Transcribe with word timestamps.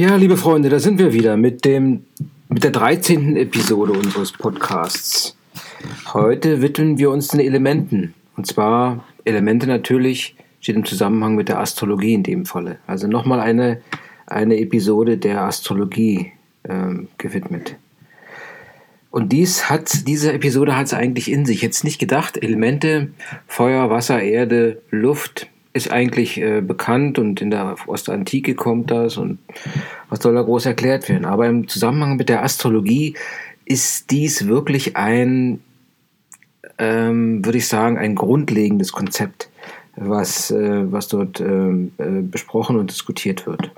Ja, 0.00 0.16
liebe 0.16 0.38
Freunde, 0.38 0.70
da 0.70 0.78
sind 0.78 0.98
wir 0.98 1.12
wieder 1.12 1.36
mit 1.36 1.66
dem 1.66 2.04
mit 2.48 2.64
der 2.64 2.70
13. 2.70 3.36
Episode 3.36 3.92
unseres 3.92 4.32
Podcasts. 4.32 5.36
Heute 6.14 6.62
widmen 6.62 6.96
wir 6.96 7.10
uns 7.10 7.28
den 7.28 7.40
Elementen. 7.40 8.14
Und 8.34 8.46
zwar 8.46 9.04
Elemente 9.26 9.66
natürlich 9.66 10.36
steht 10.58 10.76
im 10.76 10.86
Zusammenhang 10.86 11.34
mit 11.34 11.50
der 11.50 11.60
Astrologie 11.60 12.14
in 12.14 12.22
dem 12.22 12.46
Falle. 12.46 12.78
Also 12.86 13.08
nochmal 13.08 13.40
eine, 13.40 13.82
eine 14.26 14.58
Episode 14.58 15.18
der 15.18 15.42
Astrologie 15.42 16.32
ähm, 16.66 17.08
gewidmet. 17.18 17.76
Und 19.10 19.32
dies 19.32 19.68
hat, 19.68 20.08
diese 20.08 20.32
Episode 20.32 20.78
hat 20.78 20.86
es 20.86 20.94
eigentlich 20.94 21.30
in 21.30 21.44
sich. 21.44 21.60
Jetzt 21.60 21.84
nicht 21.84 21.98
gedacht, 21.98 22.42
Elemente, 22.42 23.10
Feuer, 23.46 23.90
Wasser, 23.90 24.22
Erde, 24.22 24.80
Luft, 24.88 25.50
ist 25.72 25.90
eigentlich 25.90 26.40
äh, 26.40 26.60
bekannt 26.60 27.18
und 27.18 27.40
in 27.40 27.50
der, 27.50 27.76
aus 27.86 28.04
der 28.04 28.14
Antike 28.14 28.54
kommt 28.54 28.90
das 28.90 29.16
und 29.16 29.38
was 30.08 30.20
soll 30.20 30.34
da 30.34 30.42
groß 30.42 30.66
erklärt 30.66 31.08
werden. 31.08 31.24
Aber 31.24 31.46
im 31.46 31.68
Zusammenhang 31.68 32.16
mit 32.16 32.28
der 32.28 32.42
Astrologie 32.42 33.14
ist 33.64 34.10
dies 34.10 34.48
wirklich 34.48 34.96
ein, 34.96 35.60
ähm, 36.78 37.44
würde 37.44 37.58
ich 37.58 37.68
sagen, 37.68 37.98
ein 37.98 38.16
grundlegendes 38.16 38.90
Konzept, 38.90 39.48
was, 39.94 40.50
äh, 40.50 40.90
was 40.90 41.06
dort 41.06 41.40
ähm, 41.40 41.92
äh, 41.98 42.20
besprochen 42.22 42.76
und 42.76 42.90
diskutiert 42.90 43.46
wird. 43.46 43.70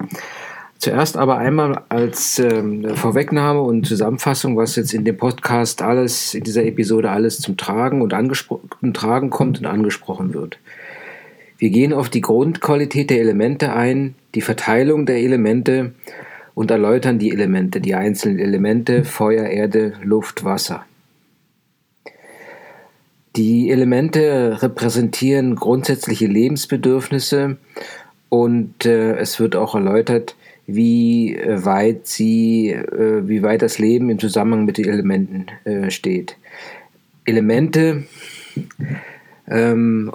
Zuerst 0.79 1.17
aber 1.17 1.39
einmal 1.39 1.85
als 1.91 2.41
ähm, 2.41 2.97
Vorwegnahme 2.97 3.61
und 3.61 3.87
Zusammenfassung, 3.87 4.57
was 4.57 4.75
jetzt 4.75 4.95
in 4.95 5.05
dem 5.05 5.17
Podcast 5.17 5.81
alles, 5.81 6.35
in 6.35 6.43
dieser 6.43 6.65
Episode 6.65 7.11
alles 7.11 7.39
zum 7.39 7.57
Tragen 7.57 8.03
und 8.03 8.15
angesprochen 8.15 8.93
Tragen 8.93 9.31
kommt 9.31 9.61
und 9.61 9.67
angesprochen 9.67 10.35
wird. 10.35 10.59
Wir 11.63 11.71
gehen 11.71 11.93
auf 11.93 12.09
die 12.09 12.23
Grundqualität 12.23 13.09
der 13.11 13.21
Elemente 13.21 13.73
ein, 13.73 14.17
die 14.35 14.41
Verteilung 14.41 15.07
der 15.07 15.19
Elemente 15.19 15.93
und 16.55 16.73
erläutern 16.73 17.21
die 17.21 17.31
Elemente, 17.31 17.81
die 17.81 17.95
einzelnen 17.95 18.41
Elemente 18.41 19.05
Feuer, 19.05 19.45
Erde, 19.47 19.93
Luft, 20.03 20.43
Wasser. 20.43 20.85
Die 23.37 23.71
Elemente 23.71 24.61
repräsentieren 24.61 25.55
grundsätzliche 25.55 26.27
Lebensbedürfnisse 26.27 27.59
und 28.29 28.85
äh, 28.85 29.13
es 29.19 29.39
wird 29.39 29.55
auch 29.55 29.77
erläutert, 29.77 30.35
wie 30.67 31.37
äh, 31.37 31.65
weit 31.65 32.09
sie, 32.09 32.71
äh, 32.71 33.29
wie 33.29 33.45
weit 33.45 33.63
das 33.63 33.79
Leben 33.79 34.11
im 34.11 34.19
Zusammenhang 34.19 34.65
mit 34.65 34.79
den 34.79 34.89
Elementen 34.89 35.47
äh, 35.63 35.93
steht. 35.93 36.37
Elemente 37.25 38.03
ähm, 39.49 40.13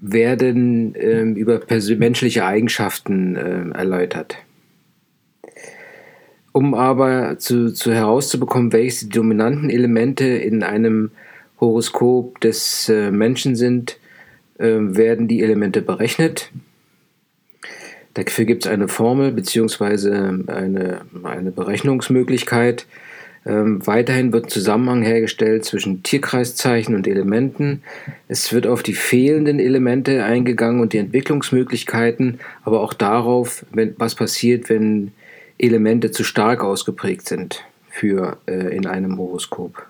werden 0.00 0.94
ähm, 0.96 1.36
über 1.36 1.60
menschliche 1.96 2.44
Eigenschaften 2.44 3.36
äh, 3.36 3.76
erläutert. 3.76 4.36
Um 6.52 6.74
aber 6.74 7.38
zu, 7.38 7.72
zu 7.72 7.92
herauszubekommen, 7.92 8.72
welche 8.72 9.06
die 9.06 9.10
dominanten 9.10 9.70
Elemente 9.70 10.24
in 10.26 10.62
einem 10.62 11.10
Horoskop 11.60 12.40
des 12.40 12.88
äh, 12.88 13.10
Menschen 13.10 13.56
sind, 13.56 13.98
äh, 14.58 14.66
werden 14.66 15.28
die 15.28 15.42
Elemente 15.42 15.82
berechnet. 15.82 16.50
Dafür 18.14 18.44
gibt 18.44 18.64
es 18.64 18.70
eine 18.70 18.88
Formel 18.88 19.32
bzw. 19.32 20.50
Eine, 20.50 21.02
eine 21.22 21.52
Berechnungsmöglichkeit. 21.52 22.86
Ähm, 23.48 23.84
weiterhin 23.86 24.34
wird 24.34 24.50
Zusammenhang 24.50 25.02
hergestellt 25.02 25.64
zwischen 25.64 26.02
Tierkreiszeichen 26.02 26.94
und 26.94 27.08
Elementen. 27.08 27.82
Es 28.28 28.52
wird 28.52 28.66
auf 28.66 28.82
die 28.82 28.92
fehlenden 28.92 29.58
Elemente 29.58 30.22
eingegangen 30.22 30.82
und 30.82 30.92
die 30.92 30.98
Entwicklungsmöglichkeiten, 30.98 32.40
aber 32.62 32.82
auch 32.82 32.92
darauf, 32.92 33.64
wenn, 33.72 33.94
was 33.96 34.14
passiert, 34.14 34.68
wenn 34.68 35.12
Elemente 35.56 36.10
zu 36.10 36.24
stark 36.24 36.62
ausgeprägt 36.62 37.26
sind 37.26 37.64
für 37.88 38.36
äh, 38.46 38.76
in 38.76 38.86
einem 38.86 39.16
Horoskop. 39.16 39.86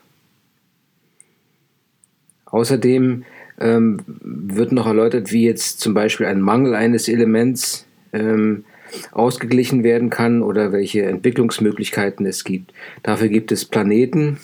Außerdem 2.47 3.25
ähm, 3.59 3.99
wird 4.07 4.71
noch 4.71 4.87
erläutert, 4.87 5.33
wie 5.33 5.45
jetzt 5.45 5.81
zum 5.81 5.95
Beispiel 5.95 6.27
ein 6.27 6.41
Mangel 6.41 6.77
eines 6.77 7.09
Elements 7.09 7.87
ähm, 8.13 8.65
ausgeglichen 9.13 9.85
werden 9.85 10.11
kann 10.11 10.43
oder 10.43 10.73
welche 10.73 11.03
Entwicklungsmöglichkeiten 11.03 12.27
es 12.27 12.45
gibt. 12.45 12.73
Dafür 13.03 13.29
gibt 13.29 13.53
es 13.53 13.65
Planeten, 13.65 14.39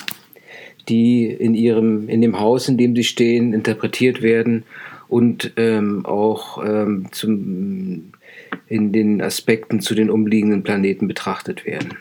die 0.89 1.27
in 1.27 1.55
ihrem, 1.55 2.09
in 2.09 2.21
dem 2.21 2.39
Haus, 2.39 2.69
in 2.69 2.77
dem 2.77 2.95
sie 2.95 3.05
stehen, 3.05 3.53
interpretiert 3.53 4.23
werden 4.23 4.65
und 5.09 5.53
ähm, 5.57 6.05
auch 6.07 6.65
ähm, 6.65 7.07
zum, 7.13 8.13
in 8.69 8.93
den 8.93 9.23
Aspekten 9.23 9.81
zu 9.81 9.95
den 9.95 10.11
umliegenden 10.11 10.63
Planeten 10.63 11.09
betrachtet 11.09 11.65
werden. 11.65 11.97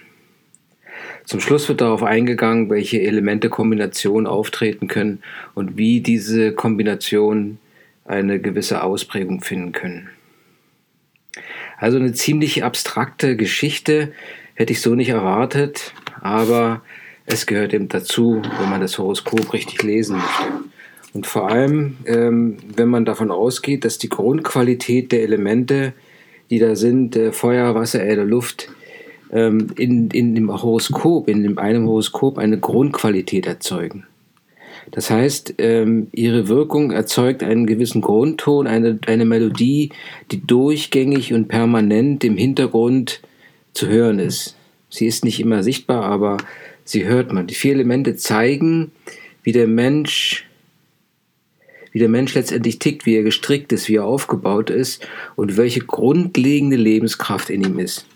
Zum 1.25 1.39
Schluss 1.39 1.69
wird 1.69 1.81
darauf 1.81 2.03
eingegangen, 2.03 2.69
welche 2.69 3.01
Elemente-Kombinationen 3.01 4.27
auftreten 4.27 4.87
können 4.87 5.19
und 5.53 5.77
wie 5.77 6.01
diese 6.01 6.51
Kombinationen 6.53 7.59
eine 8.05 8.39
gewisse 8.39 8.83
Ausprägung 8.83 9.41
finden 9.41 9.71
können. 9.71 10.09
Also 11.77 11.97
eine 11.97 12.13
ziemlich 12.13 12.63
abstrakte 12.63 13.35
Geschichte, 13.35 14.11
hätte 14.55 14.73
ich 14.73 14.81
so 14.81 14.95
nicht 14.95 15.09
erwartet, 15.09 15.93
aber 16.21 16.81
es 17.25 17.45
gehört 17.45 17.73
eben 17.73 17.89
dazu, 17.89 18.41
wenn 18.59 18.69
man 18.69 18.81
das 18.81 18.97
Horoskop 18.97 19.53
richtig 19.53 19.81
lesen 19.83 20.17
möchte. 20.17 20.63
Und 21.13 21.27
vor 21.27 21.49
allem, 21.49 21.97
ähm, 22.05 22.57
wenn 22.75 22.89
man 22.89 23.05
davon 23.05 23.31
ausgeht, 23.31 23.85
dass 23.85 23.97
die 23.97 24.09
Grundqualität 24.09 25.11
der 25.11 25.21
Elemente, 25.21 25.93
die 26.49 26.59
da 26.59 26.75
sind, 26.75 27.15
äh, 27.15 27.31
Feuer, 27.31 27.75
Wasser, 27.75 28.03
Erde, 28.03 28.23
Luft, 28.23 28.69
ähm, 29.31 29.67
in, 29.77 30.09
in 30.09 30.35
dem 30.35 30.51
Horoskop, 30.51 31.27
in 31.27 31.43
dem 31.43 31.57
einem 31.59 31.87
Horoskop 31.87 32.37
eine 32.37 32.59
Grundqualität 32.59 33.45
erzeugen. 33.45 34.07
Das 34.91 35.09
heißt, 35.09 35.55
ähm, 35.57 36.07
ihre 36.11 36.47
Wirkung 36.47 36.91
erzeugt 36.91 37.43
einen 37.43 37.65
gewissen 37.65 38.01
Grundton, 38.01 38.67
eine, 38.67 38.99
eine 39.07 39.25
Melodie, 39.25 39.91
die 40.31 40.45
durchgängig 40.45 41.33
und 41.33 41.47
permanent 41.47 42.23
im 42.23 42.37
Hintergrund 42.37 43.21
zu 43.73 43.87
hören 43.87 44.19
ist. 44.19 44.55
Sie 44.89 45.07
ist 45.07 45.25
nicht 45.25 45.39
immer 45.39 45.63
sichtbar, 45.63 46.03
aber 46.03 46.37
sie 46.83 47.05
hört 47.05 47.31
man. 47.31 47.47
Die 47.47 47.55
vier 47.55 47.73
Elemente 47.73 48.15
zeigen, 48.15 48.91
wie 49.41 49.51
der 49.51 49.67
Mensch 49.67 50.45
wie 51.93 51.99
der 51.99 52.09
Mensch 52.09 52.33
letztendlich 52.33 52.79
tickt, 52.79 53.05
wie 53.05 53.15
er 53.15 53.23
gestrickt 53.23 53.71
ist, 53.71 53.87
wie 53.87 53.97
er 53.97 54.05
aufgebaut 54.05 54.71
ist 54.71 55.07
und 55.35 55.57
welche 55.57 55.81
grundlegende 55.81 56.75
Lebenskraft 56.75 57.51
in 57.51 57.63
ihm 57.63 57.77
ist. 57.77 58.07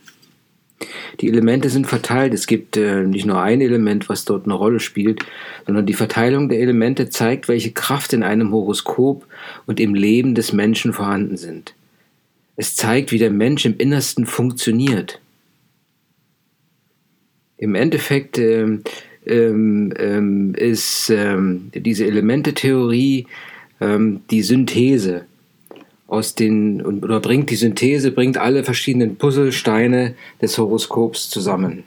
Die 1.19 1.27
Elemente 1.27 1.69
sind 1.69 1.87
verteilt. 1.87 2.33
Es 2.33 2.45
gibt 2.45 2.77
äh, 2.77 3.03
nicht 3.03 3.25
nur 3.25 3.41
ein 3.41 3.61
Element, 3.61 4.09
was 4.09 4.25
dort 4.25 4.45
eine 4.45 4.53
Rolle 4.53 4.79
spielt, 4.79 5.25
sondern 5.65 5.85
die 5.85 5.93
Verteilung 5.93 6.49
der 6.49 6.59
Elemente 6.59 7.09
zeigt, 7.09 7.47
welche 7.47 7.71
Kraft 7.71 8.13
in 8.13 8.23
einem 8.23 8.51
Horoskop 8.51 9.25
und 9.65 9.79
im 9.79 9.95
Leben 9.95 10.35
des 10.35 10.53
Menschen 10.53 10.93
vorhanden 10.93 11.37
sind. 11.37 11.73
Es 12.55 12.75
zeigt, 12.75 13.11
wie 13.11 13.19
der 13.19 13.31
Mensch 13.31 13.65
im 13.65 13.77
Innersten 13.77 14.25
funktioniert. 14.25 15.19
Im 17.57 17.73
Endeffekt 17.73 18.37
ähm, 18.37 18.83
ähm, 19.25 19.93
ähm 19.97 20.55
ist 20.55 21.09
ähm, 21.09 21.71
diese 21.73 22.05
Elementetheorie 22.05 23.25
ähm, 23.81 24.21
die 24.29 24.43
Synthese 24.43 25.25
aus 26.07 26.35
den 26.35 26.81
oder 26.81 27.19
bringt 27.19 27.49
die 27.49 27.55
Synthese, 27.55 28.11
bringt 28.11 28.37
alle 28.37 28.63
verschiedenen 28.63 29.17
Puzzlesteine 29.17 30.15
des 30.41 30.57
Horoskops 30.57 31.29
zusammen. 31.29 31.83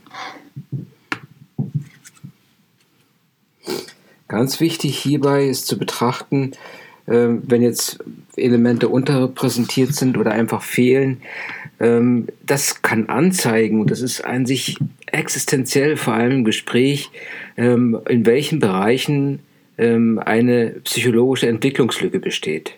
Ganz 4.28 4.60
wichtig 4.60 4.97
hierbei 4.97 5.47
ist 5.47 5.66
zu 5.66 5.76
betrachten, 5.78 6.53
ähm, 7.08 7.42
wenn 7.47 7.62
jetzt 7.62 7.98
Elemente 8.36 8.88
unterrepräsentiert 8.88 9.94
sind 9.94 10.16
oder 10.16 10.31
einfach 10.31 10.62
fehlen, 10.62 11.22
ähm, 11.81 12.28
das 12.47 12.82
kann 12.82 13.08
anzeigen, 13.08 13.81
und 13.81 13.90
das 13.90 14.02
ist 14.02 14.25
an 14.25 14.46
sich 14.46 14.76
existenziell, 15.06 15.96
vor 15.96 16.14
allem 16.14 16.32
im 16.32 16.44
Gespräch, 16.44 17.11
ähm, 17.56 17.99
in 18.08 18.25
welchen 18.26 18.61
Bereichen 18.61 19.40
eine 19.78 20.75
psychologische 20.84 21.49
Entwicklungslücke 21.49 22.19
besteht. 22.19 22.75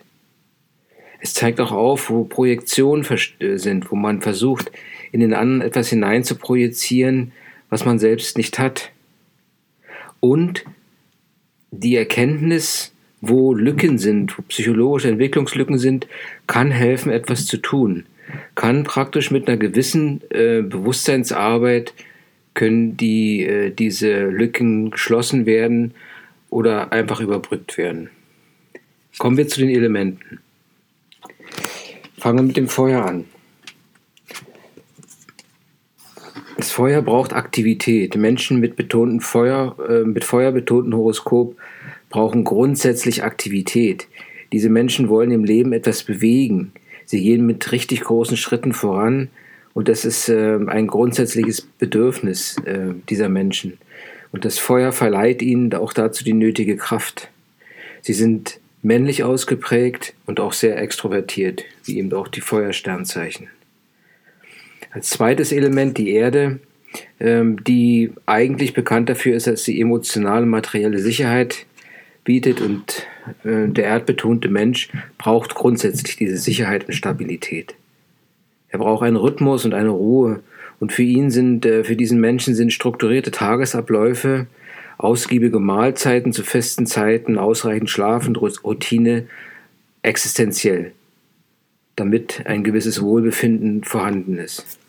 Es 1.23 1.33
zeigt 1.33 1.61
auch 1.61 1.71
auf, 1.71 2.09
wo 2.09 2.25
Projektionen 2.25 3.05
äh, 3.39 3.57
sind, 3.57 3.89
wo 3.89 3.95
man 3.95 4.21
versucht, 4.21 4.69
in 5.13 5.21
den 5.21 5.33
anderen 5.33 5.61
etwas 5.61 5.87
hinein 5.87 6.25
zu 6.25 6.35
projizieren, 6.35 7.31
was 7.69 7.85
man 7.85 7.97
selbst 7.97 8.37
nicht 8.37 8.59
hat. 8.59 8.91
Und 10.19 10.65
die 11.71 11.95
Erkenntnis, 11.95 12.93
wo 13.21 13.53
Lücken 13.53 13.99
sind, 13.99 14.37
wo 14.37 14.41
psychologische 14.43 15.07
Entwicklungslücken 15.07 15.77
sind, 15.77 16.07
kann 16.45 16.71
helfen, 16.71 17.09
etwas 17.09 17.45
zu 17.45 17.55
tun. 17.55 18.05
Kann 18.55 18.83
praktisch 18.83 19.31
mit 19.31 19.47
einer 19.47 19.55
gewissen 19.55 20.21
äh, 20.29 20.61
Bewusstseinsarbeit 20.61 21.93
können 22.53 22.97
die, 22.97 23.45
äh, 23.45 23.71
diese 23.71 24.25
Lücken 24.25 24.91
geschlossen 24.91 25.45
werden 25.45 25.93
oder 26.49 26.91
einfach 26.91 27.21
überbrückt 27.21 27.77
werden. 27.77 28.09
Kommen 29.19 29.37
wir 29.37 29.47
zu 29.47 29.61
den 29.61 29.69
Elementen. 29.69 30.42
Fangen 32.23 32.37
wir 32.37 32.43
mit 32.43 32.55
dem 32.55 32.69
Feuer 32.69 33.05
an. 33.05 33.25
Das 36.55 36.71
Feuer 36.71 37.01
braucht 37.01 37.33
Aktivität. 37.33 38.15
Menschen 38.15 38.61
mit 38.61 38.77
betonten 38.77 39.19
Feuer, 39.19 39.75
äh, 39.89 40.05
mit 40.05 40.23
feuerbetonten 40.23 40.95
Horoskop 40.95 41.57
brauchen 42.09 42.45
grundsätzlich 42.45 43.25
Aktivität. 43.25 44.07
Diese 44.53 44.69
Menschen 44.69 45.09
wollen 45.09 45.31
im 45.31 45.43
Leben 45.43 45.73
etwas 45.73 46.03
bewegen. 46.03 46.71
Sie 47.03 47.21
gehen 47.21 47.45
mit 47.45 47.73
richtig 47.73 47.99
großen 47.99 48.37
Schritten 48.37 48.71
voran 48.71 49.27
und 49.73 49.89
das 49.89 50.05
ist 50.05 50.29
äh, 50.29 50.59
ein 50.67 50.87
grundsätzliches 50.87 51.63
Bedürfnis 51.77 52.55
äh, 52.63 52.93
dieser 53.09 53.27
Menschen. 53.27 53.79
Und 54.31 54.45
das 54.45 54.59
Feuer 54.59 54.93
verleiht 54.93 55.41
ihnen 55.41 55.73
auch 55.73 55.91
dazu 55.91 56.23
die 56.23 56.31
nötige 56.31 56.77
Kraft. 56.77 57.27
Sie 58.01 58.13
sind 58.13 58.61
männlich 58.83 59.23
ausgeprägt 59.23 60.13
und 60.25 60.39
auch 60.39 60.53
sehr 60.53 60.77
extrovertiert, 60.77 61.63
wie 61.85 61.97
eben 61.97 62.13
auch 62.13 62.27
die 62.27 62.41
Feuersternzeichen. 62.41 63.47
Als 64.91 65.09
zweites 65.09 65.51
Element 65.51 65.97
die 65.97 66.11
Erde, 66.11 66.59
ähm, 67.19 67.63
die 67.63 68.11
eigentlich 68.27 68.73
bekannt 68.73 69.09
dafür 69.09 69.35
ist, 69.35 69.47
dass 69.47 69.63
sie 69.63 69.81
emotionale, 69.81 70.45
materielle 70.45 70.99
Sicherheit 70.99 71.65
bietet 72.23 72.61
und 72.61 73.07
äh, 73.43 73.67
der 73.67 73.85
erdbetonte 73.85 74.49
Mensch 74.49 74.89
braucht 75.17 75.55
grundsätzlich 75.55 76.17
diese 76.17 76.37
Sicherheit 76.37 76.87
und 76.87 76.93
Stabilität. 76.93 77.75
Er 78.69 78.79
braucht 78.79 79.03
einen 79.03 79.15
Rhythmus 79.15 79.65
und 79.65 79.73
eine 79.73 79.89
Ruhe 79.89 80.41
und 80.79 80.91
für 80.91 81.03
ihn 81.03 81.31
sind, 81.31 81.65
äh, 81.65 81.83
für 81.83 81.95
diesen 81.95 82.19
Menschen 82.19 82.53
sind 82.53 82.73
strukturierte 82.73 83.31
Tagesabläufe, 83.31 84.47
ausgiebige 84.97 85.59
Mahlzeiten 85.59 86.33
zu 86.33 86.43
festen 86.43 86.85
Zeiten, 86.85 87.37
ausreichend 87.37 87.89
Schlaf 87.89 88.27
und 88.27 88.37
Routine 88.41 89.27
existenziell, 90.01 90.91
damit 91.95 92.43
ein 92.45 92.63
gewisses 92.63 93.01
Wohlbefinden 93.01 93.83
vorhanden 93.83 94.37
ist. 94.37 94.79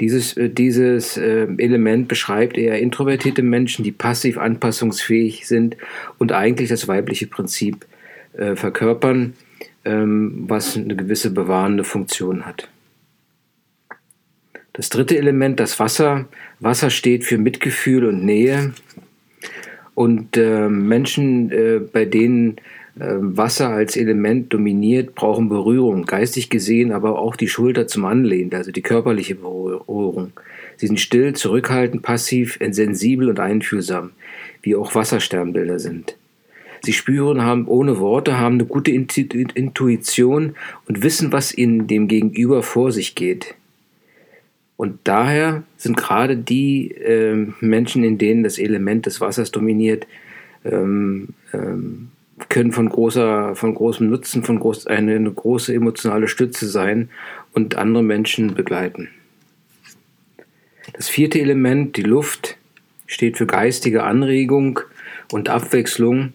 Dieses, 0.00 0.36
äh, 0.36 0.50
dieses 0.50 1.16
äh, 1.16 1.46
Element 1.56 2.08
beschreibt 2.08 2.58
eher 2.58 2.78
introvertierte 2.78 3.42
Menschen, 3.42 3.82
die 3.82 3.92
passiv 3.92 4.38
anpassungsfähig 4.38 5.46
sind 5.46 5.76
und 6.18 6.32
eigentlich 6.32 6.68
das 6.68 6.86
weibliche 6.86 7.26
Prinzip 7.26 7.86
äh, 8.34 8.56
verkörpern, 8.56 9.34
ähm, 9.84 10.44
was 10.48 10.76
eine 10.76 10.96
gewisse 10.96 11.30
bewahrende 11.30 11.84
Funktion 11.84 12.44
hat. 12.44 12.68
Das 14.76 14.90
dritte 14.90 15.16
Element, 15.16 15.58
das 15.58 15.80
Wasser. 15.80 16.26
Wasser 16.60 16.90
steht 16.90 17.24
für 17.24 17.38
Mitgefühl 17.38 18.04
und 18.04 18.22
Nähe. 18.22 18.74
Und 19.94 20.36
äh, 20.36 20.68
Menschen, 20.68 21.50
äh, 21.50 21.80
bei 21.80 22.04
denen 22.04 22.58
ähm, 23.00 23.38
Wasser 23.38 23.70
als 23.70 23.96
Element 23.96 24.52
dominiert, 24.52 25.14
brauchen 25.14 25.48
Berührung, 25.48 26.04
geistig 26.04 26.50
gesehen, 26.50 26.92
aber 26.92 27.18
auch 27.18 27.36
die 27.36 27.48
Schulter 27.48 27.86
zum 27.86 28.04
Anlehnen, 28.04 28.52
also 28.52 28.70
die 28.70 28.82
körperliche 28.82 29.36
Berührung. 29.36 30.32
Sie 30.76 30.88
sind 30.88 31.00
still, 31.00 31.32
zurückhaltend, 31.32 32.02
passiv, 32.02 32.58
sensibel 32.70 33.30
und 33.30 33.40
einfühlsam, 33.40 34.10
wie 34.60 34.76
auch 34.76 34.94
Wassersternbilder 34.94 35.78
sind. 35.78 36.18
Sie 36.82 36.92
spüren, 36.92 37.40
haben 37.40 37.66
ohne 37.66 37.98
Worte, 37.98 38.38
haben 38.38 38.56
eine 38.56 38.66
gute 38.66 38.90
Intuition 38.90 40.54
und 40.86 41.02
wissen, 41.02 41.32
was 41.32 41.50
in 41.52 41.86
dem 41.86 42.08
Gegenüber 42.08 42.62
vor 42.62 42.92
sich 42.92 43.14
geht. 43.14 43.54
Und 44.76 44.98
daher 45.04 45.62
sind 45.76 45.96
gerade 45.96 46.36
die 46.36 46.90
äh, 46.92 47.46
Menschen, 47.60 48.04
in 48.04 48.18
denen 48.18 48.42
das 48.42 48.58
Element 48.58 49.06
des 49.06 49.20
Wassers 49.20 49.50
dominiert, 49.50 50.06
ähm, 50.64 51.28
ähm, 51.54 52.10
können 52.50 52.72
von 52.72 52.88
großer, 52.88 53.56
von 53.56 53.74
großem 53.74 54.10
Nutzen, 54.10 54.44
von 54.44 54.60
groß, 54.60 54.86
eine, 54.86 55.16
eine 55.16 55.32
große 55.32 55.72
emotionale 55.72 56.28
Stütze 56.28 56.68
sein 56.68 57.08
und 57.54 57.76
andere 57.76 58.02
Menschen 58.02 58.54
begleiten. 58.54 59.08
Das 60.92 61.08
vierte 61.08 61.40
Element, 61.40 61.96
die 61.96 62.02
Luft, 62.02 62.58
steht 63.06 63.38
für 63.38 63.46
geistige 63.46 64.02
Anregung 64.04 64.80
und 65.32 65.48
Abwechslung. 65.48 66.34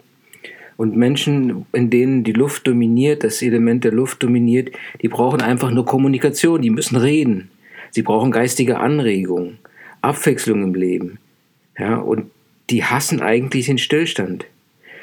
Und 0.78 0.98
Menschen, 0.98 1.68
in 1.74 1.92
denen 1.92 2.24
die 2.24 2.34
Luft 2.34 2.66
dominiert, 2.66 3.24
das 3.24 3.44
Element 3.44 3.84
der 3.84 3.92
Luft 3.92 4.24
dominiert, 4.24 4.72
die 5.02 5.10
brauchen 5.10 5.42
einfach 5.42 5.70
nur 5.70 5.86
Kommunikation, 5.86 6.62
die 6.62 6.72
müssen 6.72 6.96
reden. 6.96 7.51
Sie 7.92 8.02
brauchen 8.02 8.32
geistige 8.32 8.80
Anregung, 8.80 9.58
Abwechslung 10.02 10.64
im 10.64 10.74
Leben. 10.74 11.20
Ja, 11.78 11.98
und 11.98 12.32
die 12.70 12.84
hassen 12.84 13.22
eigentlich 13.22 13.68
den 13.68 13.78
Stillstand. 13.78 14.46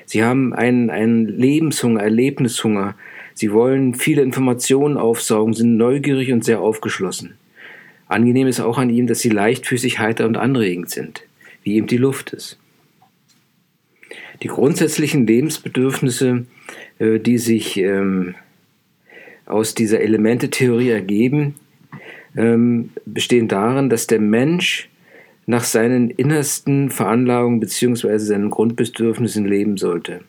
Sie 0.07 0.25
haben 0.25 0.55
einen, 0.55 0.91
einen 0.91 1.27
Lebenshunger, 1.27 2.03
Erlebnishunger. 2.03 2.95
Sie 3.35 3.53
wollen 3.53 3.95
viele 3.95 4.23
Informationen 4.23 4.97
aufsaugen, 4.97 5.53
sind 5.53 5.77
neugierig 5.77 6.33
und 6.33 6.45
sehr 6.45 6.61
aufgeschlossen. 6.61 7.35
Angenehm 8.07 8.47
ist 8.47 8.61
auch 8.61 8.79
an 8.79 8.89
ihm, 8.89 9.07
dass 9.07 9.21
sie 9.21 9.29
leichtfüßig, 9.29 9.99
heiter 9.99 10.27
und 10.27 10.39
anregend 10.39 10.89
sind, 10.89 11.23
wie 11.63 11.77
eben 11.77 11.87
die 11.87 11.99
Luft 11.99 12.33
ist. 12.33 12.59
Die 14.43 14.49
grundsätzlichen 14.49 15.27
Lebensbedürfnisse, 15.27 16.47
äh, 16.99 17.19
die 17.19 17.39
sich 17.39 17.77
ähm, 17.77 18.35
aus 19.45 19.75
dieser 19.75 20.01
Elementetheorie 20.01 20.91
ergeben, 20.91 21.55
ähm, 22.37 22.91
bestehen 23.05 23.49
darin, 23.49 23.91
dass 23.91 24.07
der 24.07 24.21
Mensch 24.21 24.89
nach 25.47 25.65
seinen 25.65 26.11
innersten 26.11 26.91
Veranlagungen 26.91 27.61
bzw. 27.61 28.19
seinen 28.19 28.51
Grundbedürfnissen 28.51 29.47
leben 29.47 29.79
sollte. 29.79 30.21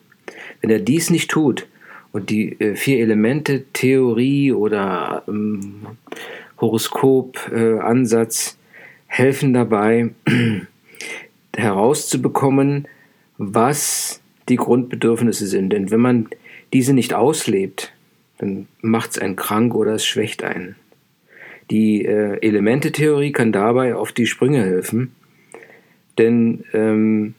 Wenn 0.60 0.70
er 0.70 0.78
dies 0.78 1.10
nicht 1.10 1.30
tut 1.30 1.66
und 2.12 2.30
die 2.30 2.58
äh, 2.60 2.74
vier 2.74 3.00
Elemente 3.00 3.64
Theorie 3.72 4.52
oder 4.52 5.22
ähm, 5.28 5.86
Horoskop-Ansatz 6.58 8.56
äh, 8.56 8.60
helfen 9.06 9.52
dabei 9.52 10.10
herauszubekommen, 11.56 12.88
was 13.36 14.20
die 14.48 14.56
Grundbedürfnisse 14.56 15.46
sind. 15.46 15.70
Denn 15.70 15.90
wenn 15.90 16.00
man 16.00 16.28
diese 16.72 16.94
nicht 16.94 17.14
auslebt, 17.14 17.92
dann 18.38 18.68
macht 18.80 19.10
es 19.10 19.18
einen 19.18 19.36
krank 19.36 19.74
oder 19.74 19.94
es 19.94 20.06
schwächt 20.06 20.42
einen. 20.44 20.76
Die 21.70 22.04
äh, 22.04 22.38
Elementetheorie 22.40 23.32
kann 23.32 23.52
dabei 23.52 23.94
auf 23.94 24.12
die 24.12 24.26
Sprünge 24.26 24.64
helfen, 24.64 25.12
denn, 26.18 26.64
ähm, 26.72 27.34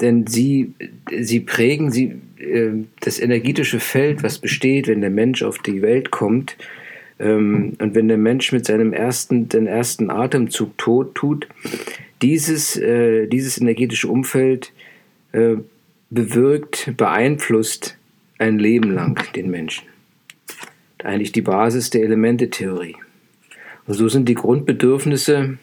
denn 0.00 0.26
sie, 0.26 0.72
sie 1.10 1.40
prägen 1.40 1.90
sie, 1.90 2.14
äh, 2.38 2.70
das 3.00 3.18
energetische 3.18 3.80
Feld, 3.80 4.22
was 4.22 4.38
besteht, 4.38 4.86
wenn 4.86 5.00
der 5.00 5.10
Mensch 5.10 5.42
auf 5.42 5.58
die 5.58 5.82
Welt 5.82 6.10
kommt, 6.10 6.56
ähm, 7.18 7.76
und 7.80 7.94
wenn 7.94 8.08
der 8.08 8.18
Mensch 8.18 8.52
mit 8.52 8.66
seinem 8.66 8.92
ersten, 8.92 9.48
den 9.48 9.66
ersten 9.66 10.10
Atemzug 10.10 10.76
tot 10.78 11.14
tut, 11.14 11.48
dieses, 12.22 12.76
äh, 12.76 13.26
dieses 13.26 13.58
energetische 13.58 14.08
Umfeld 14.08 14.72
äh, 15.32 15.56
bewirkt, 16.10 16.92
beeinflusst 16.96 17.96
ein 18.38 18.58
Leben 18.58 18.92
lang 18.92 19.18
den 19.34 19.50
Menschen 19.50 19.84
eigentlich 21.06 21.32
die 21.32 21.42
Basis 21.42 21.90
der 21.90 22.02
Elementetheorie. 22.02 22.96
Und 23.86 23.94
so 23.94 24.08
sind 24.08 24.28
die 24.28 24.34
Grundbedürfnisse 24.34 25.58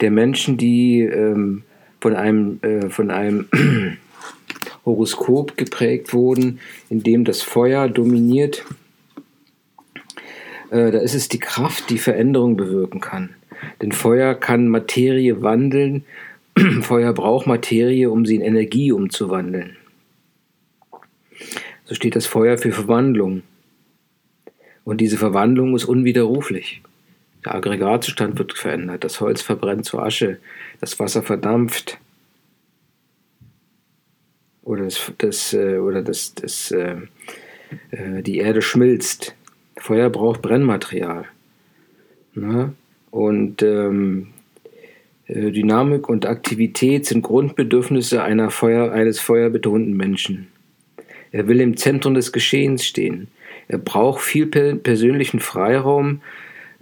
der 0.00 0.10
Menschen, 0.10 0.56
die 0.56 1.00
ähm, 1.00 1.62
von 2.00 2.16
einem, 2.16 2.58
äh, 2.62 2.88
von 2.88 3.10
einem 3.10 3.46
Horoskop 4.84 5.56
geprägt 5.56 6.12
wurden, 6.12 6.60
in 6.88 7.02
dem 7.02 7.24
das 7.24 7.42
Feuer 7.42 7.88
dominiert. 7.88 8.64
Äh, 10.70 10.90
da 10.90 10.98
ist 10.98 11.14
es 11.14 11.28
die 11.28 11.38
Kraft, 11.38 11.90
die 11.90 11.98
Veränderung 11.98 12.56
bewirken 12.56 13.00
kann. 13.00 13.30
Denn 13.82 13.92
Feuer 13.92 14.34
kann 14.34 14.68
Materie 14.68 15.42
wandeln. 15.42 16.04
Feuer 16.80 17.12
braucht 17.12 17.46
Materie, 17.46 18.10
um 18.10 18.26
sie 18.26 18.36
in 18.36 18.42
Energie 18.42 18.92
umzuwandeln. 18.92 19.76
So 21.84 21.94
steht 21.94 22.16
das 22.16 22.26
Feuer 22.26 22.56
für 22.56 22.72
Verwandlung. 22.72 23.42
Und 24.84 25.00
diese 25.00 25.18
Verwandlung 25.18 25.74
ist 25.74 25.84
unwiderruflich. 25.84 26.82
Der 27.44 27.54
Aggregatzustand 27.54 28.38
wird 28.38 28.52
verändert, 28.52 29.04
das 29.04 29.20
Holz 29.20 29.40
verbrennt 29.40 29.86
zu 29.86 29.98
Asche, 29.98 30.38
das 30.80 30.98
Wasser 30.98 31.22
verdampft 31.22 31.98
oder, 34.62 34.84
das, 34.84 35.12
das, 35.18 35.52
äh, 35.52 35.78
oder 35.78 36.02
das, 36.02 36.34
das, 36.34 36.70
äh, 36.70 36.96
äh, 37.90 38.22
die 38.22 38.38
Erde 38.38 38.62
schmilzt. 38.62 39.34
Feuer 39.76 40.10
braucht 40.10 40.42
Brennmaterial. 40.42 41.24
Ne? 42.34 42.74
Und 43.10 43.62
ähm, 43.62 44.28
Dynamik 45.28 46.08
und 46.08 46.26
Aktivität 46.26 47.06
sind 47.06 47.22
Grundbedürfnisse 47.22 48.22
Feuer, 48.50 48.92
eines 48.92 49.20
feuerbetonten 49.20 49.96
Menschen. 49.96 50.48
Er 51.32 51.46
will 51.46 51.60
im 51.60 51.76
Zentrum 51.76 52.14
des 52.14 52.32
Geschehens 52.32 52.84
stehen. 52.84 53.28
Er 53.70 53.78
braucht 53.78 54.20
viel 54.20 54.46
persönlichen 54.46 55.38
Freiraum 55.38 56.22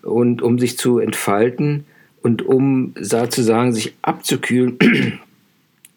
und 0.01 0.41
um 0.41 0.59
sich 0.59 0.79
zu 0.79 1.01
entfalten 1.01 1.85
und 2.23 2.41
um 2.41 2.95
sozusagen 2.99 3.75
sich 3.75 3.95
abzukühlen 4.01 4.79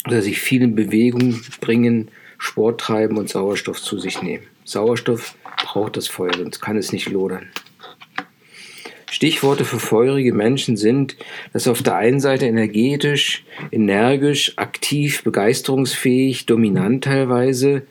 oder 0.05 0.21
sich 0.21 0.41
viel 0.41 0.61
in 0.61 0.75
Bewegung 0.75 1.39
bringen, 1.61 2.09
Sport 2.37 2.81
treiben 2.81 3.17
und 3.17 3.29
Sauerstoff 3.29 3.81
zu 3.81 3.99
sich 3.99 4.21
nehmen. 4.21 4.43
Sauerstoff 4.65 5.35
braucht 5.63 5.95
das 5.95 6.09
Feuer, 6.09 6.33
sonst 6.35 6.59
kann 6.59 6.75
es 6.75 6.91
nicht 6.91 7.09
lodern. 7.09 7.47
Stichworte 9.09 9.63
für 9.63 9.79
feurige 9.79 10.33
Menschen 10.33 10.75
sind, 10.75 11.15
dass 11.53 11.69
auf 11.69 11.81
der 11.83 11.95
einen 11.95 12.19
Seite 12.19 12.47
energetisch, 12.47 13.45
energisch, 13.71 14.57
aktiv, 14.57 15.23
begeisterungsfähig, 15.23 16.47
dominant 16.47 17.05
teilweise, 17.05 17.83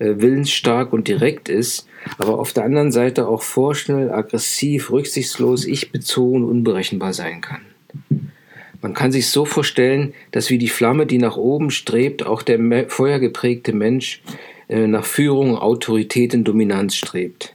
willensstark 0.00 0.92
und 0.92 1.08
direkt 1.08 1.48
ist, 1.48 1.86
aber 2.18 2.38
auf 2.38 2.52
der 2.52 2.64
anderen 2.64 2.92
Seite 2.92 3.28
auch 3.28 3.42
vorschnell, 3.42 4.10
aggressiv, 4.10 4.90
rücksichtslos, 4.90 5.66
ich-bezogen, 5.66 6.44
unberechenbar 6.44 7.12
sein 7.12 7.40
kann. 7.40 7.60
Man 8.82 8.94
kann 8.94 9.12
sich 9.12 9.28
so 9.28 9.44
vorstellen, 9.44 10.14
dass 10.30 10.48
wie 10.48 10.58
die 10.58 10.68
Flamme, 10.68 11.04
die 11.04 11.18
nach 11.18 11.36
oben 11.36 11.70
strebt, 11.70 12.24
auch 12.24 12.42
der 12.42 12.88
feuergeprägte 12.88 13.74
Mensch 13.74 14.22
äh, 14.68 14.86
nach 14.86 15.04
Führung, 15.04 15.58
Autorität 15.58 16.34
und 16.34 16.44
Dominanz 16.44 16.96
strebt. 16.96 17.54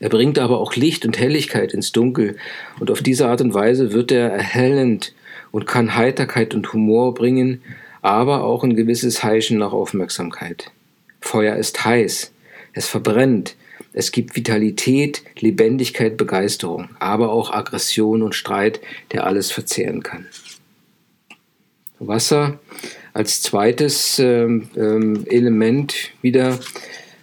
Er 0.00 0.08
bringt 0.08 0.38
aber 0.38 0.60
auch 0.60 0.76
Licht 0.76 1.04
und 1.04 1.18
Helligkeit 1.18 1.74
ins 1.74 1.92
Dunkel 1.92 2.36
und 2.80 2.90
auf 2.90 3.02
diese 3.02 3.28
Art 3.28 3.42
und 3.42 3.52
Weise 3.52 3.92
wird 3.92 4.12
er 4.12 4.30
erhellend 4.30 5.14
und 5.52 5.66
kann 5.66 5.94
Heiterkeit 5.94 6.54
und 6.54 6.72
Humor 6.72 7.12
bringen, 7.12 7.62
aber 8.00 8.44
auch 8.44 8.64
ein 8.64 8.76
gewisses 8.76 9.22
Heischen 9.22 9.58
nach 9.58 9.72
Aufmerksamkeit. 9.72 10.72
Feuer 11.24 11.56
ist 11.56 11.84
heiß, 11.84 12.32
es 12.74 12.86
verbrennt, 12.86 13.56
es 13.92 14.12
gibt 14.12 14.36
Vitalität, 14.36 15.22
Lebendigkeit, 15.38 16.16
Begeisterung, 16.16 16.90
aber 16.98 17.30
auch 17.30 17.52
Aggression 17.52 18.22
und 18.22 18.34
Streit, 18.34 18.80
der 19.12 19.26
alles 19.26 19.50
verzehren 19.50 20.02
kann. 20.02 20.26
Wasser 21.98 22.60
als 23.14 23.40
zweites 23.40 24.18
ähm, 24.18 24.68
ähm, 24.76 25.24
Element 25.26 26.10
wieder 26.20 26.58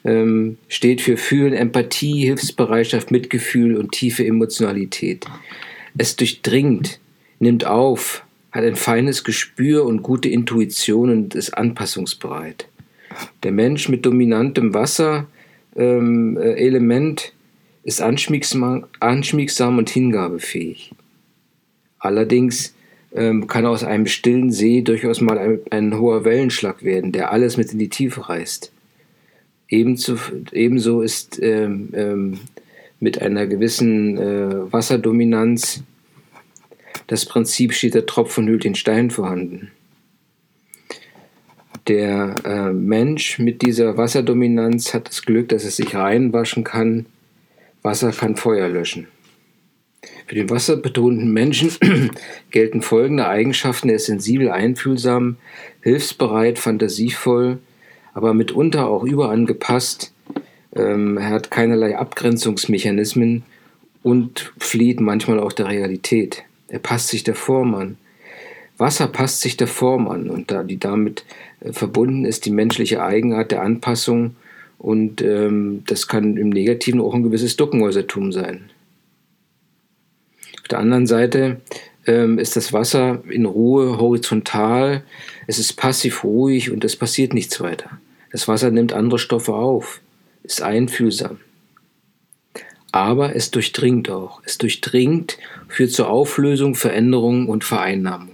ähm, 0.03 0.57
steht 0.67 1.01
für 1.01 1.17
Fühlen, 1.17 1.53
Empathie, 1.53 2.25
Hilfsbereitschaft, 2.25 3.11
Mitgefühl 3.11 3.77
und 3.77 3.91
tiefe 3.91 4.25
Emotionalität. 4.25 5.25
Es 5.97 6.15
durchdringt, 6.15 6.99
nimmt 7.39 7.65
auf, 7.65 8.23
hat 8.51 8.63
ein 8.63 8.75
feines 8.75 9.23
Gespür 9.23 9.85
und 9.85 10.01
gute 10.01 10.29
Intuition 10.29 11.11
und 11.11 11.35
ist 11.35 11.51
anpassungsbereit. 11.51 12.67
Der 13.43 13.51
Mensch 13.51 13.89
mit 13.89 14.05
dominantem 14.05 14.73
Wasser 14.73 15.27
ähm, 15.75 16.37
äh, 16.37 17.13
ist 17.83 18.01
anschmiegsam, 18.01 18.85
anschmiegsam 18.99 19.77
und 19.77 19.89
hingabefähig. 19.89 20.93
Allerdings 21.99 22.75
ähm, 23.13 23.47
kann 23.47 23.65
aus 23.65 23.83
einem 23.83 24.05
stillen 24.05 24.51
See 24.51 24.81
durchaus 24.81 25.21
mal 25.21 25.37
ein, 25.37 25.59
ein, 25.69 25.99
hoher 25.99 26.23
Wellenschlag 26.25 26.83
werden, 26.83 27.11
der 27.11 27.31
alles 27.31 27.57
mit 27.57 27.71
in 27.71 27.79
die 27.79 27.89
Tiefe 27.89 28.29
reißt. 28.29 28.71
Ebenso, 29.69 30.17
ebenso 30.51 31.01
ist 31.01 31.39
ähm, 31.41 31.89
ähm, 31.93 32.39
mit 32.99 33.21
einer 33.21 33.47
gewissen 33.47 34.17
äh, 34.17 34.71
Wasserdominanz 34.71 35.83
das 37.11 37.25
Prinzip 37.25 37.73
steht 37.73 37.93
der 37.93 38.05
Tropfen 38.05 38.47
hüllt 38.47 38.63
den 38.63 38.73
Stein 38.73 39.11
vorhanden. 39.11 39.69
Der 41.87 42.35
äh, 42.45 42.71
Mensch 42.71 43.39
mit 43.39 43.61
dieser 43.61 43.97
Wasserdominanz 43.97 44.93
hat 44.93 45.07
das 45.07 45.23
Glück, 45.23 45.49
dass 45.49 45.63
er 45.63 45.71
sich 45.71 45.95
reinwaschen 45.95 46.63
kann. 46.63 47.07
Wasser 47.81 48.11
kann 48.11 48.35
Feuer 48.35 48.69
löschen. 48.69 49.07
Für 50.27 50.35
den 50.35 50.49
wasserbetonten 50.49 51.31
Menschen 51.31 51.71
gelten 52.51 52.81
folgende 52.81 53.27
Eigenschaften. 53.27 53.89
Er 53.89 53.95
ist 53.95 54.05
sensibel, 54.05 54.49
einfühlsam, 54.49 55.37
hilfsbereit, 55.81 56.59
fantasievoll, 56.59 57.59
aber 58.13 58.33
mitunter 58.33 58.87
auch 58.87 59.03
überangepasst. 59.03 60.13
Ähm, 60.75 61.17
er 61.17 61.29
hat 61.29 61.51
keinerlei 61.51 61.97
Abgrenzungsmechanismen 61.97 63.43
und 64.03 64.53
flieht 64.57 64.99
manchmal 64.99 65.39
auch 65.39 65.53
der 65.53 65.67
Realität. 65.67 66.43
Er 66.67 66.79
passt 66.79 67.09
sich 67.09 67.23
der 67.23 67.35
Form 67.35 67.75
an. 67.75 67.97
Wasser 68.81 69.07
passt 69.07 69.41
sich 69.41 69.55
der 69.55 69.67
Form 69.67 70.09
an 70.09 70.29
und 70.29 70.51
da 70.51 70.63
die 70.63 70.79
damit 70.79 71.23
äh, 71.61 71.71
verbunden 71.71 72.25
ist 72.25 72.45
die 72.45 72.51
menschliche 72.51 73.03
Eigenart 73.03 73.51
der 73.51 73.61
Anpassung 73.61 74.35
und 74.79 75.21
ähm, 75.21 75.83
das 75.85 76.07
kann 76.07 76.35
im 76.35 76.49
Negativen 76.49 76.99
auch 76.99 77.13
ein 77.13 77.23
gewisses 77.23 77.55
Duckenhäusertum 77.55 78.31
sein. 78.31 78.71
Auf 80.61 80.67
der 80.67 80.79
anderen 80.79 81.05
Seite 81.05 81.61
ähm, 82.07 82.39
ist 82.39 82.55
das 82.55 82.73
Wasser 82.73 83.23
in 83.29 83.45
Ruhe 83.45 83.99
horizontal, 83.99 85.03
es 85.45 85.59
ist 85.59 85.73
passiv 85.73 86.23
ruhig 86.23 86.71
und 86.71 86.83
es 86.83 86.95
passiert 86.95 87.35
nichts 87.35 87.61
weiter. 87.61 87.99
Das 88.31 88.47
Wasser 88.47 88.71
nimmt 88.71 88.93
andere 88.93 89.19
Stoffe 89.19 89.53
auf, 89.53 90.01
ist 90.43 90.63
einfühlsam. 90.63 91.37
Aber 92.91 93.35
es 93.35 93.51
durchdringt 93.51 94.09
auch. 94.09 94.41
Es 94.43 94.57
durchdringt, 94.57 95.37
führt 95.67 95.91
zur 95.91 96.09
Auflösung, 96.09 96.75
Veränderung 96.75 97.47
und 97.47 97.63
Vereinnahmung. 97.63 98.30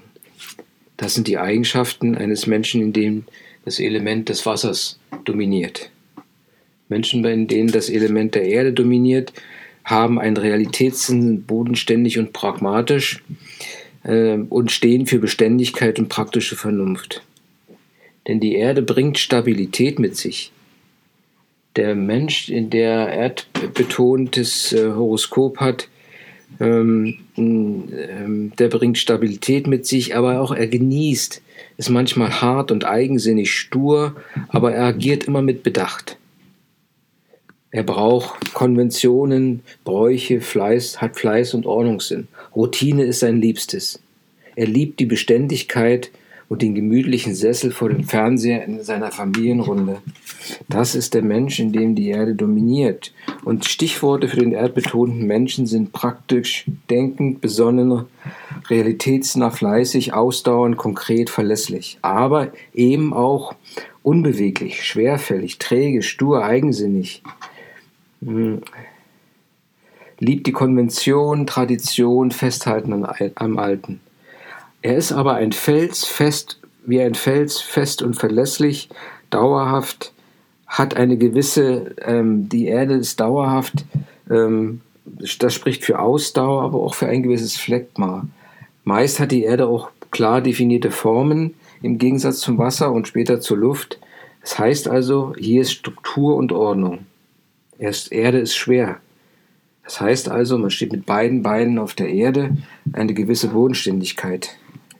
Das 0.97 1.13
sind 1.13 1.27
die 1.27 1.37
Eigenschaften 1.37 2.15
eines 2.15 2.47
Menschen, 2.47 2.81
in 2.81 2.93
dem 2.93 3.25
das 3.65 3.79
Element 3.79 4.29
des 4.29 4.45
Wassers 4.45 4.99
dominiert. 5.25 5.91
Menschen, 6.89 7.23
in 7.25 7.47
denen 7.47 7.71
das 7.71 7.89
Element 7.89 8.33
der 8.35 8.45
Erde 8.45 8.73
dominiert, 8.73 9.33
haben 9.83 10.19
einen 10.19 10.37
Realitätssinn, 10.37 11.43
bodenständig 11.43 12.17
und 12.17 12.33
pragmatisch 12.33 13.23
äh, 14.03 14.37
und 14.37 14.71
stehen 14.71 15.05
für 15.05 15.19
Beständigkeit 15.19 15.99
und 15.99 16.09
praktische 16.09 16.55
Vernunft. 16.55 17.23
Denn 18.27 18.39
die 18.39 18.55
Erde 18.55 18.81
bringt 18.81 19.17
Stabilität 19.17 19.99
mit 19.99 20.17
sich. 20.17 20.51
Der 21.75 21.95
Mensch, 21.95 22.49
in 22.49 22.69
der 22.69 23.09
erdbetontes 23.09 24.73
äh, 24.73 24.91
Horoskop 24.91 25.59
hat, 25.59 25.87
ähm, 26.59 27.17
ähm, 27.37 28.51
der 28.57 28.69
bringt 28.69 28.97
Stabilität 28.97 29.67
mit 29.67 29.85
sich, 29.85 30.15
aber 30.15 30.41
auch 30.41 30.51
er 30.51 30.67
genießt, 30.67 31.41
ist 31.77 31.89
manchmal 31.89 32.41
hart 32.41 32.71
und 32.71 32.85
eigensinnig 32.85 33.51
stur, 33.51 34.15
aber 34.49 34.73
er 34.73 34.85
agiert 34.85 35.25
immer 35.25 35.41
mit 35.41 35.63
Bedacht. 35.63 36.17
Er 37.69 37.83
braucht 37.83 38.53
Konventionen, 38.53 39.61
Bräuche, 39.83 40.41
Fleiß, 40.41 41.01
hat 41.01 41.17
Fleiß 41.17 41.53
und 41.53 41.65
Ordnungssinn. 41.65 42.27
Routine 42.55 43.03
ist 43.03 43.19
sein 43.19 43.41
Liebstes. 43.41 43.99
Er 44.55 44.65
liebt 44.65 44.99
die 44.99 45.05
Beständigkeit 45.05 46.09
und 46.49 46.61
den 46.61 46.75
gemütlichen 46.75 47.35
Sessel 47.35 47.71
vor 47.71 47.89
dem 47.89 48.05
Fernseher 48.05 48.63
in 48.65 48.81
seiner 48.83 49.11
Familienrunde. 49.11 49.97
Das 50.69 50.95
ist 50.95 51.13
der 51.13 51.21
Mensch, 51.21 51.59
in 51.59 51.73
dem 51.73 51.95
die 51.95 52.09
Erde 52.09 52.35
dominiert. 52.35 53.13
Und 53.43 53.65
Stichworte 53.65 54.27
für 54.27 54.37
den 54.37 54.53
erdbetonten 54.53 55.25
Menschen 55.27 55.65
sind 55.65 55.91
praktisch, 55.91 56.65
denkend, 56.89 57.41
besonnen, 57.41 58.05
realitätsnah, 58.69 59.51
fleißig, 59.51 60.13
ausdauernd, 60.13 60.77
konkret, 60.77 61.29
verlässlich. 61.29 61.97
Aber 62.01 62.51
eben 62.73 63.13
auch 63.13 63.55
unbeweglich, 64.03 64.83
schwerfällig, 64.85 65.59
träge, 65.59 66.01
stur, 66.01 66.45
eigensinnig. 66.45 67.23
Hm. 68.23 68.61
Liebt 70.19 70.47
die 70.47 70.51
Konvention, 70.51 71.45
Tradition, 71.45 72.31
Festhalten 72.31 73.05
am 73.35 73.57
Alten. 73.59 73.99
Er 74.87 74.95
ist 74.95 75.11
aber 75.11 75.33
ein 75.33 75.51
Fels, 75.51 76.05
fest, 76.05 76.61
wie 76.85 77.01
ein 77.01 77.13
Fels, 77.13 77.59
fest 77.59 78.01
und 78.01 78.13
verlässlich, 78.13 78.87
dauerhaft, 79.29 80.13
hat 80.65 80.95
eine 80.95 81.17
gewisse, 81.17 81.93
ähm, 82.05 82.47
die 82.47 82.67
Erde 82.67 82.93
ist 82.93 83.19
dauerhaft, 83.19 83.83
ähm, 84.29 84.79
das 85.03 85.53
spricht 85.53 85.83
für 85.83 85.99
Ausdauer, 85.99 86.63
aber 86.63 86.79
auch 86.79 86.93
für 86.93 87.07
ein 87.07 87.21
gewisses 87.21 87.57
Phlegma. 87.57 88.29
Meist 88.85 89.19
hat 89.19 89.31
die 89.31 89.43
Erde 89.43 89.67
auch 89.67 89.89
klar 90.09 90.39
definierte 90.39 90.91
Formen, 90.91 91.55
im 91.81 91.97
Gegensatz 91.97 92.39
zum 92.39 92.57
Wasser 92.57 92.93
und 92.93 93.09
später 93.09 93.41
zur 93.41 93.57
Luft. 93.57 93.99
Das 94.39 94.57
heißt 94.57 94.87
also, 94.87 95.33
hier 95.37 95.63
ist 95.63 95.73
Struktur 95.73 96.37
und 96.37 96.53
Ordnung. 96.53 96.99
Erst 97.77 98.13
Erde 98.13 98.39
ist 98.39 98.55
schwer. 98.55 99.01
Das 99.83 99.99
heißt 99.99 100.29
also, 100.29 100.57
man 100.57 100.69
steht 100.71 100.93
mit 100.93 101.05
beiden 101.05 101.43
Beinen 101.43 101.77
auf 101.77 101.93
der 101.93 102.07
Erde, 102.07 102.55
eine 102.93 103.13
gewisse 103.13 103.49
Bodenständigkeit 103.49 104.57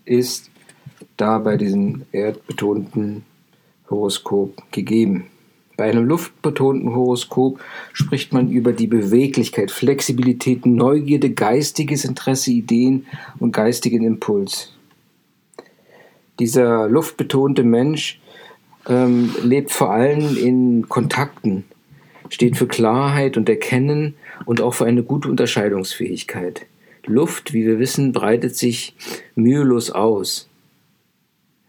ist 0.08 0.50
da 1.18 1.40
bei 1.40 1.58
diesem 1.58 2.04
erdbetonten 2.12 3.24
Horoskop 3.90 4.72
gegeben. 4.72 5.28
Bei 5.78 5.92
einem 5.92 6.06
luftbetonten 6.06 6.96
Horoskop 6.96 7.60
spricht 7.94 8.34
man 8.34 8.50
über 8.50 8.74
die 8.74 8.88
Beweglichkeit, 8.88 9.70
Flexibilität, 9.70 10.66
Neugierde, 10.66 11.30
geistiges 11.30 12.04
Interesse, 12.04 12.52
Ideen 12.52 13.06
und 13.40 13.52
geistigen 13.52 14.04
Impuls. 14.04 14.74
Dieser 16.40 16.88
luftbetonte 16.88 17.64
Mensch 17.64 18.20
ähm, 18.88 19.36
lebt 19.44 19.72
vor 19.72 19.92
allem 19.92 20.36
in 20.36 20.90
Kontakten, 20.90 21.66
steht 22.30 22.58
für 22.58 22.68
Klarheit 22.68 23.38
und 23.38 23.48
Erkennen 23.48 24.16
und 24.46 24.62
auch 24.62 24.74
für 24.74 24.86
eine 24.86 25.04
gute 25.04 25.30
Unterscheidungsfähigkeit. 25.30 26.66
Luft, 27.08 27.54
wie 27.54 27.66
wir 27.66 27.80
wissen, 27.80 28.12
breitet 28.12 28.56
sich 28.56 28.94
mühelos 29.36 29.92
aus. 29.92 30.48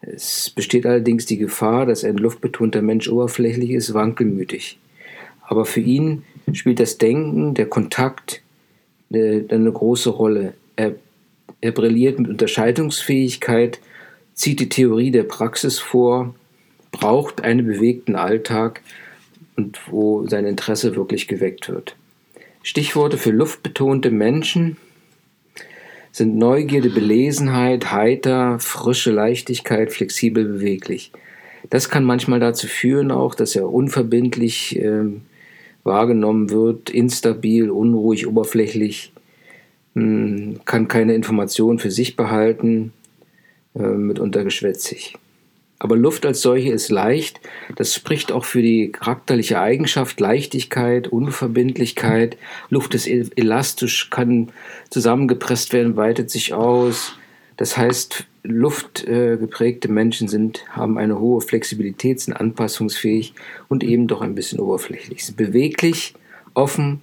Es 0.01 0.51
besteht 0.51 0.87
allerdings 0.87 1.27
die 1.27 1.39
Gefahr, 1.39 1.87
dass 1.87 2.05
ein 2.05 2.17
luftbetonter 2.17 2.83
Mensch 2.83 3.09
oberflächlich 3.09 3.71
ist, 3.71 3.95
wankelmütig. 3.95 4.79
Aber 5.43 5.65
für 5.65 5.81
ihn 5.81 6.25
spielt 6.53 6.81
das 6.81 6.99
Denken, 6.99 7.55
der 7.55 7.67
Kontakt, 7.67 8.43
eine, 9.13 9.45
eine 9.49 9.73
große 9.73 10.11
Rolle. 10.11 10.55
Er, 10.77 10.95
er 11.61 11.73
brilliert 11.73 12.19
mit 12.19 12.29
Unterscheidungsfähigkeit, 12.31 13.81
zieht 14.35 14.61
die 14.61 14.69
Theorie 14.69 15.11
der 15.11 15.25
Praxis 15.25 15.79
vor, 15.79 16.35
braucht 16.93 17.43
einen 17.43 17.67
bewegten 17.67 18.15
Alltag 18.15 18.83
und 19.57 19.81
wo 19.91 20.27
sein 20.27 20.45
Interesse 20.47 20.95
wirklich 20.97 21.27
geweckt 21.27 21.69
wird. 21.69 21.97
Stichworte 22.63 23.19
für 23.19 23.31
luftbetonte 23.31 24.11
Menschen 24.11 24.77
sind 26.19 26.37
Neugierde, 26.37 26.91
Belesenheit, 26.91 27.91
heiter, 27.91 28.59
frische 28.59 29.11
Leichtigkeit, 29.11 29.93
flexibel, 29.93 30.45
beweglich. 30.45 31.13
Das 31.71 31.89
kann 31.89 32.05
manchmal 32.05 32.41
dazu 32.41 32.67
führen 32.67 33.11
auch, 33.11 33.35
dass 33.35 33.57
er 33.57 33.73
unverbindlich 33.73 34.79
äh, 34.79 35.05
wahrgenommen 35.85 36.51
wird, 36.51 36.91
instabil, 36.91 37.71
unruhig, 37.71 38.27
oberflächlich, 38.27 39.13
mh, 39.95 40.03
hm, 40.03 40.61
kann 40.65 40.89
keine 40.89 41.15
Informationen 41.15 41.79
für 41.79 41.91
sich 41.91 42.17
behalten, 42.17 42.93
äh, 43.75 43.83
mitunter 43.83 44.45
geschwätzig. 44.45 45.15
Aber 45.81 45.97
Luft 45.97 46.27
als 46.27 46.41
solche 46.43 46.73
ist 46.73 46.89
leicht. 46.91 47.41
Das 47.77 47.95
spricht 47.95 48.33
auch 48.33 48.45
für 48.45 48.63
die 48.63 48.91
charakterliche 48.91 49.61
Eigenschaft 49.61 50.19
Leichtigkeit, 50.19 51.07
Unverbindlichkeit. 51.09 52.37
Luft 52.69 52.95
ist 52.95 53.07
elastisch, 53.07 54.11
kann 54.11 54.51
zusammengepresst 54.91 55.73
werden, 55.73 55.97
weitet 55.97 56.31
sich 56.31 56.53
aus. 56.53 57.17
Das 57.57 57.77
heißt, 57.77 58.27
luftgeprägte 58.43 59.91
Menschen 59.91 60.27
sind, 60.27 60.65
haben 60.71 60.99
eine 60.99 61.21
hohe 61.21 61.41
Flexibilität, 61.41 62.21
sind 62.21 62.35
anpassungsfähig 62.35 63.35
und 63.69 63.85
eben 63.85 64.09
doch 64.09 64.21
ein 64.21 64.35
bisschen 64.35 64.59
oberflächlich. 64.59 65.25
Sind 65.25 65.37
beweglich, 65.37 66.15
offen. 66.55 67.03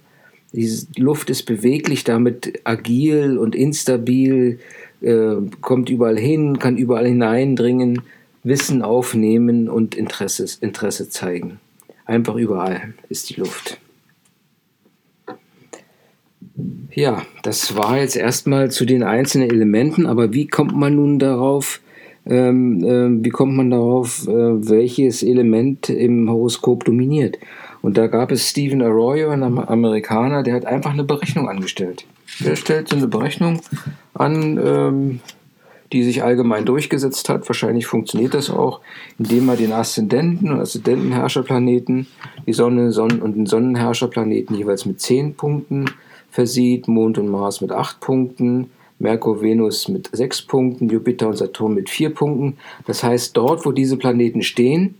Die 0.52 0.70
Luft 0.96 1.30
ist 1.30 1.44
beweglich, 1.44 2.04
damit 2.04 2.60
agil 2.64 3.38
und 3.38 3.54
instabil, 3.54 4.58
äh, 5.00 5.36
kommt 5.60 5.88
überall 5.88 6.18
hin, 6.18 6.58
kann 6.58 6.76
überall 6.76 7.06
hineindringen 7.06 8.02
Wissen 8.46 8.82
aufnehmen 8.82 9.68
und 9.68 9.96
Interesse, 9.96 10.46
Interesse 10.60 11.08
zeigen. 11.08 11.58
Einfach 12.04 12.36
überall 12.36 12.94
ist 13.08 13.28
die 13.30 13.40
Luft. 13.40 13.78
Ja, 16.92 17.22
das 17.42 17.76
war 17.76 17.98
jetzt 17.98 18.16
erstmal 18.16 18.70
zu 18.70 18.86
den 18.86 19.02
einzelnen 19.02 19.50
Elementen, 19.50 20.06
aber 20.06 20.32
wie 20.32 20.46
kommt 20.46 20.76
man 20.76 20.94
nun 20.94 21.18
darauf, 21.18 21.80
ähm, 22.24 22.84
äh, 22.84 23.24
wie 23.24 23.30
kommt 23.30 23.56
man 23.56 23.70
darauf, 23.70 24.26
äh, 24.28 24.30
welches 24.68 25.24
Element 25.24 25.90
im 25.90 26.30
Horoskop 26.30 26.84
dominiert? 26.84 27.38
Und 27.82 27.98
da 27.98 28.06
gab 28.06 28.30
es 28.30 28.48
Stephen 28.48 28.80
Arroyo, 28.80 29.30
ein 29.30 29.42
Amerikaner, 29.42 30.42
der 30.42 30.54
hat 30.54 30.64
einfach 30.64 30.92
eine 30.92 31.04
Berechnung 31.04 31.48
angestellt. 31.48 32.06
Der 32.40 32.56
stellt 32.56 32.88
so 32.88 32.96
eine 32.96 33.08
Berechnung 33.08 33.60
an, 34.14 34.58
ähm, 34.64 35.20
die 35.92 36.02
sich 36.02 36.22
allgemein 36.22 36.64
durchgesetzt 36.64 37.28
hat. 37.28 37.48
Wahrscheinlich 37.48 37.86
funktioniert 37.86 38.34
das 38.34 38.50
auch, 38.50 38.80
indem 39.18 39.46
man 39.46 39.56
den 39.56 39.72
Aszendenten 39.72 40.50
und 40.50 40.60
Aszendentenherrscherplaneten, 40.60 42.06
die 42.46 42.52
Sonne 42.52 42.92
Sonne 42.92 43.22
und 43.22 43.36
den 43.36 43.46
Sonnenherrscherplaneten 43.46 44.56
jeweils 44.56 44.86
mit 44.86 45.00
10 45.00 45.34
Punkten 45.34 45.86
versieht, 46.30 46.88
Mond 46.88 47.18
und 47.18 47.28
Mars 47.28 47.60
mit 47.60 47.72
8 47.72 48.00
Punkten, 48.00 48.70
Merkur, 48.98 49.42
Venus 49.42 49.88
mit 49.88 50.08
6 50.12 50.42
Punkten, 50.42 50.88
Jupiter 50.88 51.28
und 51.28 51.36
Saturn 51.36 51.74
mit 51.74 51.90
4 51.90 52.10
Punkten. 52.10 52.56
Das 52.86 53.02
heißt, 53.02 53.36
dort, 53.36 53.66
wo 53.66 53.72
diese 53.72 53.96
Planeten 53.96 54.42
stehen, 54.42 54.96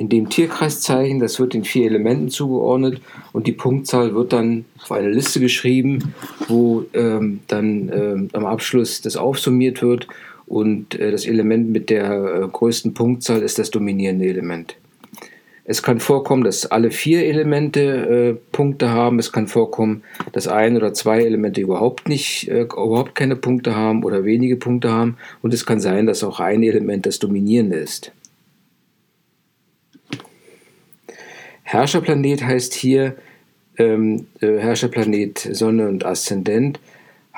in 0.00 0.08
dem 0.08 0.30
Tierkreiszeichen, 0.30 1.20
das 1.20 1.38
wird 1.38 1.52
den 1.52 1.62
vier 1.62 1.84
Elementen 1.84 2.30
zugeordnet 2.30 3.02
und 3.34 3.46
die 3.46 3.52
Punktzahl 3.52 4.14
wird 4.14 4.32
dann 4.32 4.64
auf 4.82 4.92
eine 4.92 5.10
Liste 5.10 5.40
geschrieben, 5.40 6.14
wo 6.48 6.86
ähm, 6.94 7.40
dann 7.48 7.90
ähm, 7.92 8.28
am 8.32 8.46
Abschluss 8.46 9.02
das 9.02 9.18
aufsummiert 9.18 9.82
wird 9.82 10.08
und 10.46 10.98
äh, 10.98 11.10
das 11.10 11.26
Element 11.26 11.68
mit 11.68 11.90
der 11.90 12.12
äh, 12.12 12.48
größten 12.48 12.94
Punktzahl 12.94 13.42
ist 13.42 13.58
das 13.58 13.70
dominierende 13.70 14.24
Element. 14.24 14.74
Es 15.66 15.82
kann 15.82 16.00
vorkommen, 16.00 16.44
dass 16.44 16.64
alle 16.64 16.90
vier 16.90 17.26
Elemente 17.26 17.80
äh, 17.80 18.34
Punkte 18.52 18.88
haben. 18.88 19.18
Es 19.18 19.32
kann 19.32 19.48
vorkommen, 19.48 20.02
dass 20.32 20.48
ein 20.48 20.78
oder 20.78 20.94
zwei 20.94 21.20
Elemente 21.20 21.60
überhaupt 21.60 22.08
nicht, 22.08 22.48
äh, 22.48 22.62
überhaupt 22.62 23.14
keine 23.14 23.36
Punkte 23.36 23.76
haben 23.76 24.02
oder 24.02 24.24
wenige 24.24 24.56
Punkte 24.56 24.90
haben. 24.90 25.18
Und 25.42 25.52
es 25.52 25.66
kann 25.66 25.78
sein, 25.78 26.06
dass 26.06 26.24
auch 26.24 26.40
ein 26.40 26.62
Element 26.62 27.04
das 27.04 27.18
dominierende 27.18 27.76
ist. 27.76 28.12
Herrscherplanet 31.70 32.42
heißt 32.42 32.74
hier 32.74 33.14
ähm, 33.78 34.26
äh, 34.40 34.58
Herrscherplanet 34.58 35.38
Sonne 35.38 35.88
und 35.88 36.04
Aszendent, 36.04 36.80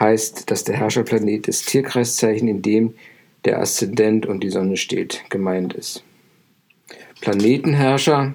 heißt, 0.01 0.51
dass 0.51 0.65
der 0.65 0.75
Herrscherplanet 0.75 1.49
das 1.49 1.67
Tierkreiszeichen, 1.67 2.49
in 2.49 2.63
dem 2.63 2.95
der 3.45 3.61
Aszendent 3.61 4.25
und 4.25 4.43
die 4.43 4.49
Sonne 4.49 4.79
steht, 4.79 5.23
gemeint 5.29 5.75
ist. 5.75 6.03
Planetenherrscher 7.21 8.33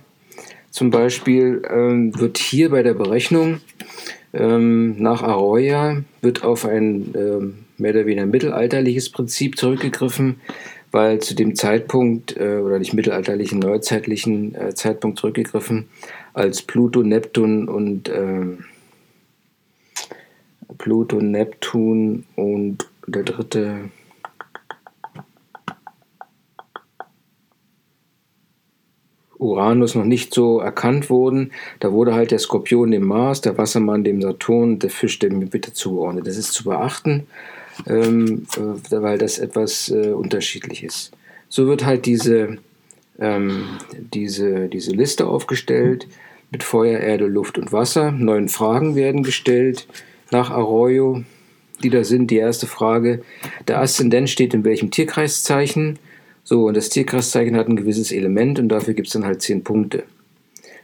zum 0.69 0.91
Beispiel 0.91 1.63
ähm, 1.67 2.17
wird 2.19 2.37
hier 2.37 2.69
bei 2.69 2.83
der 2.83 2.93
Berechnung 2.93 3.61
ähm, 4.33 5.01
nach 5.01 5.23
Aroya 5.23 6.03
wird 6.21 6.43
auf 6.43 6.65
ein 6.65 7.15
ähm, 7.15 7.65
mehr 7.79 7.91
oder 7.91 8.05
weniger 8.05 8.27
mittelalterliches 8.27 9.09
Prinzip 9.09 9.57
zurückgegriffen, 9.57 10.41
weil 10.91 11.19
zu 11.19 11.35
dem 11.35 11.55
Zeitpunkt, 11.55 12.37
äh, 12.37 12.57
oder 12.57 12.79
nicht 12.79 12.93
mittelalterlichen, 12.93 13.59
neuzeitlichen 13.59 14.55
äh, 14.55 14.73
Zeitpunkt 14.75 15.19
zurückgegriffen, 15.19 15.87
als 16.33 16.61
Pluto, 16.61 17.03
Neptun 17.03 17.67
und 17.67 18.09
äh, 18.09 18.45
Pluto, 20.77 21.19
Neptun 21.19 22.25
und 22.35 22.87
der 23.07 23.23
dritte 23.23 23.89
Uranus 29.39 29.95
noch 29.95 30.03
nicht 30.03 30.33
so 30.33 30.59
erkannt 30.59 31.09
wurden, 31.09 31.51
da 31.79 31.91
wurde 31.91 32.13
halt 32.15 32.31
der 32.31 32.39
Skorpion 32.39 32.91
dem 32.91 33.05
Mars, 33.05 33.41
der 33.41 33.57
Wassermann 33.57 34.03
dem 34.03 34.21
Saturn, 34.21 34.79
der 34.79 34.89
Fisch 34.89 35.19
dem 35.19 35.41
Jupiter 35.41 35.73
zugeordnet. 35.73 36.25
Das 36.25 36.37
ist 36.37 36.53
zu 36.53 36.63
beachten 36.63 37.27
ähm, 37.85 38.47
äh, 38.55 39.01
weil 39.01 39.17
das 39.17 39.39
etwas 39.39 39.89
äh, 39.89 40.11
unterschiedlich 40.11 40.83
ist. 40.83 41.11
So 41.49 41.67
wird 41.67 41.85
halt 41.85 42.05
diese, 42.05 42.57
ähm, 43.19 43.65
diese, 44.13 44.67
diese 44.67 44.91
Liste 44.91 45.27
aufgestellt 45.27 46.07
mit 46.51 46.63
Feuer, 46.63 46.99
Erde, 46.99 47.25
Luft 47.25 47.57
und 47.57 47.71
Wasser. 47.71 48.11
Neun 48.11 48.49
Fragen 48.49 48.95
werden 48.95 49.23
gestellt 49.23 49.87
nach 50.31 50.49
Arroyo, 50.49 51.23
die 51.83 51.89
da 51.89 52.03
sind. 52.03 52.31
Die 52.31 52.37
erste 52.37 52.67
Frage, 52.67 53.21
der 53.67 53.81
Aszendent 53.81 54.29
steht 54.29 54.53
in 54.53 54.63
welchem 54.63 54.91
Tierkreiszeichen? 54.91 55.99
So, 56.43 56.65
und 56.65 56.77
das 56.77 56.89
Tierkreiszeichen 56.89 57.55
hat 57.55 57.67
ein 57.67 57.75
gewisses 57.75 58.11
Element 58.11 58.59
und 58.59 58.69
dafür 58.69 58.93
gibt 58.93 59.07
es 59.07 59.13
dann 59.13 59.25
halt 59.25 59.41
zehn 59.41 59.63
Punkte. 59.63 60.03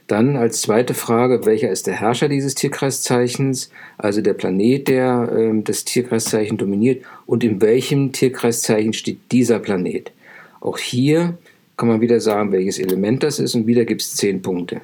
Dann 0.06 0.36
als 0.36 0.60
zweite 0.60 0.92
Frage, 0.92 1.46
welcher 1.46 1.70
ist 1.70 1.86
der 1.86 1.94
Herrscher 1.94 2.28
dieses 2.28 2.54
Tierkreiszeichens, 2.54 3.70
also 3.96 4.20
der 4.20 4.34
Planet, 4.34 4.86
der 4.88 5.32
äh, 5.32 5.62
das 5.62 5.84
Tierkreiszeichen 5.84 6.58
dominiert 6.58 7.04
und 7.26 7.42
in 7.42 7.62
welchem 7.62 8.12
Tierkreiszeichen 8.12 8.92
steht 8.92 9.18
dieser 9.32 9.58
Planet. 9.58 10.12
Auch 10.60 10.78
hier 10.78 11.38
kann 11.76 11.88
man 11.88 12.00
wieder 12.00 12.20
sagen, 12.20 12.52
welches 12.52 12.78
Element 12.78 13.22
das 13.22 13.38
ist 13.38 13.54
und 13.54 13.66
wieder 13.66 13.84
gibt 13.84 14.02
es 14.02 14.14
zehn 14.14 14.42
Punkte. 14.42 14.82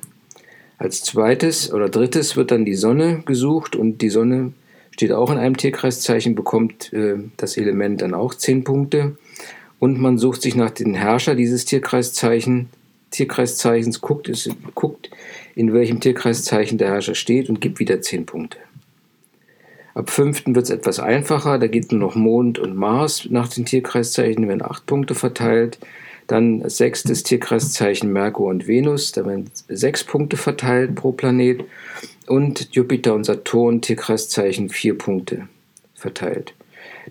Als 0.78 1.02
zweites 1.02 1.70
oder 1.72 1.90
drittes 1.90 2.36
wird 2.36 2.50
dann 2.50 2.64
die 2.64 2.74
Sonne 2.74 3.22
gesucht 3.26 3.76
und 3.76 4.00
die 4.00 4.08
Sonne 4.08 4.54
steht 4.90 5.12
auch 5.12 5.30
in 5.30 5.36
einem 5.36 5.56
Tierkreiszeichen, 5.56 6.34
bekommt 6.34 6.92
äh, 6.94 7.16
das 7.36 7.58
Element 7.58 8.00
dann 8.00 8.14
auch 8.14 8.34
zehn 8.34 8.64
Punkte. 8.64 9.16
Und 9.78 9.98
man 9.98 10.18
sucht 10.18 10.42
sich 10.42 10.54
nach 10.54 10.70
dem 10.70 10.94
Herrscher 10.94 11.34
dieses 11.34 11.64
Tierkreiszeichen, 11.66 12.68
Tierkreiszeichens, 13.10 14.00
guckt, 14.00 14.28
es, 14.28 14.48
guckt, 14.74 15.10
in 15.54 15.72
welchem 15.72 16.00
Tierkreiszeichen 16.00 16.78
der 16.78 16.88
Herrscher 16.88 17.14
steht 17.14 17.48
und 17.48 17.60
gibt 17.60 17.78
wieder 17.80 18.00
10 18.00 18.26
Punkte. 18.26 18.58
Ab 19.94 20.10
5. 20.10 20.46
wird 20.46 20.64
es 20.64 20.70
etwas 20.70 21.00
einfacher, 21.00 21.58
da 21.58 21.66
geht 21.66 21.90
nur 21.90 22.00
noch 22.00 22.14
Mond 22.14 22.58
und 22.58 22.76
Mars 22.76 23.26
nach 23.28 23.48
den 23.48 23.66
Tierkreiszeichen, 23.66 24.46
werden 24.48 24.62
8 24.62 24.86
Punkte 24.86 25.14
verteilt. 25.14 25.78
Dann 26.28 26.68
sechstes 26.68 27.24
Tierkreiszeichen 27.24 28.12
Merkur 28.12 28.48
und 28.48 28.68
Venus, 28.68 29.10
da 29.10 29.26
werden 29.26 29.50
6 29.68 30.04
Punkte 30.04 30.36
verteilt 30.36 30.94
pro 30.94 31.10
Planet. 31.10 31.64
Und 32.28 32.68
Jupiter 32.70 33.14
und 33.14 33.24
Saturn, 33.24 33.80
Tierkreiszeichen, 33.80 34.68
4 34.68 34.96
Punkte 34.96 35.48
verteilt. 35.94 36.54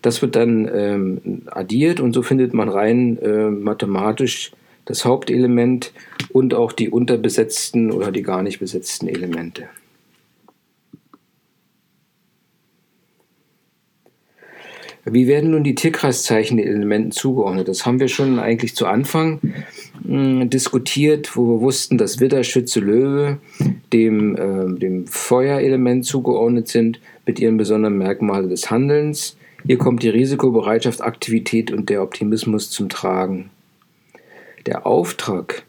Das 0.01 0.21
wird 0.21 0.37
dann 0.37 0.69
ähm, 0.73 1.41
addiert 1.47 1.99
und 1.99 2.13
so 2.13 2.21
findet 2.21 2.53
man 2.53 2.69
rein 2.69 3.17
äh, 3.17 3.49
mathematisch 3.49 4.51
das 4.89 5.05
Hauptelement 5.05 5.93
und 6.33 6.55
auch 6.55 6.73
die 6.73 6.89
unterbesetzten 6.89 7.91
oder 7.91 8.11
die 8.11 8.23
gar 8.23 8.41
nicht 8.41 8.59
besetzten 8.59 9.07
Elemente. 9.07 9.69
Wie 15.05 15.27
werden 15.27 15.51
nun 15.51 15.63
die 15.63 15.75
Tierkreiszeichen 15.75 16.57
den 16.57 16.67
Elementen 16.67 17.11
zugeordnet? 17.11 17.67
Das 17.67 17.85
haben 17.85 17.99
wir 17.99 18.07
schon 18.07 18.39
eigentlich 18.39 18.75
zu 18.75 18.87
Anfang 18.87 19.39
mh, 20.03 20.41
hm, 20.41 20.49
diskutiert, 20.49 21.37
wo 21.37 21.47
wir 21.47 21.61
wussten, 21.61 21.97
dass 21.97 22.19
Widder, 22.19 22.43
Schütze, 22.43 22.79
Löwe 22.79 23.37
dem, 23.93 24.35
äh, 24.35 24.79
dem 24.79 25.05
Feuerelement 25.05 26.03
zugeordnet 26.03 26.67
sind, 26.67 26.99
mit 27.27 27.39
ihren 27.39 27.57
besonderen 27.57 27.97
Merkmalen 27.97 28.49
des 28.49 28.71
Handelns. 28.71 29.37
Hier 29.65 29.77
kommt 29.77 30.01
die 30.01 30.09
Risikobereitschaft, 30.09 31.01
Aktivität 31.01 31.71
und 31.71 31.89
der 31.89 32.01
Optimismus 32.01 32.71
zum 32.71 32.89
Tragen. 32.89 33.51
Der 34.65 34.85
Auftrag 34.85 35.63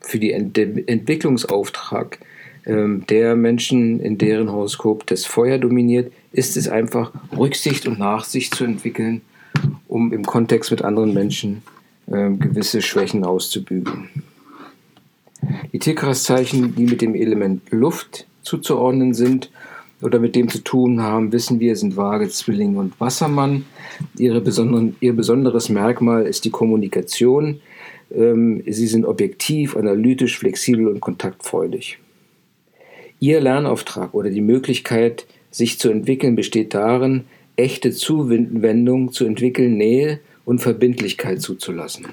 für 0.00 0.18
die 0.18 0.32
Ent 0.32 0.56
Entwicklungsauftrag 0.56 2.18
ähm, 2.66 3.04
der 3.08 3.34
Menschen, 3.34 4.00
in 4.00 4.18
deren 4.18 4.52
Horoskop 4.52 5.06
das 5.06 5.24
Feuer 5.24 5.58
dominiert, 5.58 6.12
ist 6.32 6.56
es 6.56 6.68
einfach, 6.68 7.12
Rücksicht 7.36 7.86
und 7.86 7.98
Nachsicht 7.98 8.54
zu 8.54 8.64
entwickeln, 8.64 9.22
um 9.88 10.12
im 10.12 10.24
Kontext 10.24 10.70
mit 10.70 10.82
anderen 10.82 11.14
Menschen 11.14 11.62
äh, 12.06 12.30
gewisse 12.30 12.82
Schwächen 12.82 13.24
auszubügeln. 13.24 14.08
Die 15.72 15.78
Tierkreiszeichen, 15.78 16.74
die 16.74 16.84
mit 16.84 17.00
dem 17.00 17.14
Element 17.14 17.62
Luft 17.70 18.26
zuzuordnen 18.42 19.14
sind 19.14 19.50
oder 20.02 20.18
mit 20.18 20.36
dem 20.36 20.48
zu 20.48 20.62
tun 20.62 21.00
haben, 21.00 21.32
wissen 21.32 21.60
wir, 21.60 21.76
sind 21.76 21.96
Waage, 21.96 22.28
Zwilling 22.28 22.76
und 22.76 22.98
Wassermann. 23.00 23.64
Ihre 24.16 24.40
besonderen, 24.40 24.96
ihr 25.00 25.14
besonderes 25.14 25.68
Merkmal 25.68 26.26
ist 26.26 26.44
die 26.44 26.50
Kommunikation. 26.50 27.60
Ähm, 28.14 28.62
sie 28.66 28.86
sind 28.86 29.04
objektiv, 29.04 29.76
analytisch, 29.76 30.38
flexibel 30.38 30.88
und 30.88 31.00
kontaktfreudig. 31.00 31.98
Ihr 33.20 33.40
Lernauftrag 33.40 34.14
oder 34.14 34.30
die 34.30 34.40
Möglichkeit, 34.40 35.26
sich 35.50 35.78
zu 35.78 35.90
entwickeln, 35.90 36.36
besteht 36.36 36.74
darin, 36.74 37.24
echte 37.56 37.90
Zuwendung 37.90 39.12
zu 39.12 39.24
entwickeln, 39.24 39.76
Nähe 39.76 40.20
und 40.44 40.60
Verbindlichkeit 40.60 41.40
zuzulassen. 41.40 42.06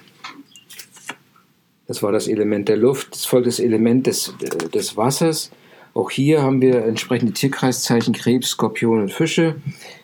Das 1.87 2.01
war 2.01 2.11
das 2.11 2.27
Element 2.27 2.67
der 2.67 2.77
Luft. 2.77 3.09
Das 3.11 3.25
folgt 3.25 3.47
das 3.47 3.59
Element 3.59 4.07
des, 4.07 4.33
äh, 4.41 4.69
des 4.69 4.97
Wassers. 4.97 5.51
Auch 5.95 6.11
hier 6.11 6.43
haben 6.43 6.61
wir 6.61 6.83
entsprechende 6.83 7.31
Tierkreiszeichen 7.31 8.13
Krebs, 8.13 8.49
Skorpion 8.49 9.03
und 9.03 9.13
Fische. 9.13 9.55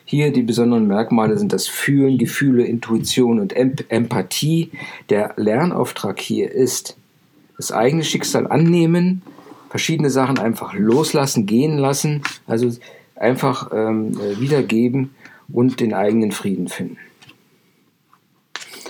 Hier 0.06 0.32
die 0.32 0.40
besonderen 0.40 0.86
Merkmale 0.86 1.36
sind 1.36 1.52
das 1.52 1.68
Fühlen, 1.68 2.16
Gefühle, 2.16 2.64
Intuition 2.64 3.38
und 3.38 3.52
Empathie. 3.52 4.70
Der 5.10 5.34
Lernauftrag 5.36 6.18
hier 6.18 6.50
ist 6.50 6.96
das 7.58 7.72
eigene 7.72 8.04
Schicksal 8.04 8.46
annehmen, 8.46 9.20
verschiedene 9.68 10.08
Sachen 10.08 10.38
einfach 10.38 10.72
loslassen, 10.72 11.44
gehen 11.44 11.76
lassen, 11.76 12.22
also 12.46 12.70
einfach 13.14 13.70
ähm, 13.74 14.18
äh, 14.18 14.40
wiedergeben 14.40 15.10
und 15.52 15.78
den 15.78 15.92
eigenen 15.92 16.32
Frieden 16.32 16.68
finden. 16.68 16.96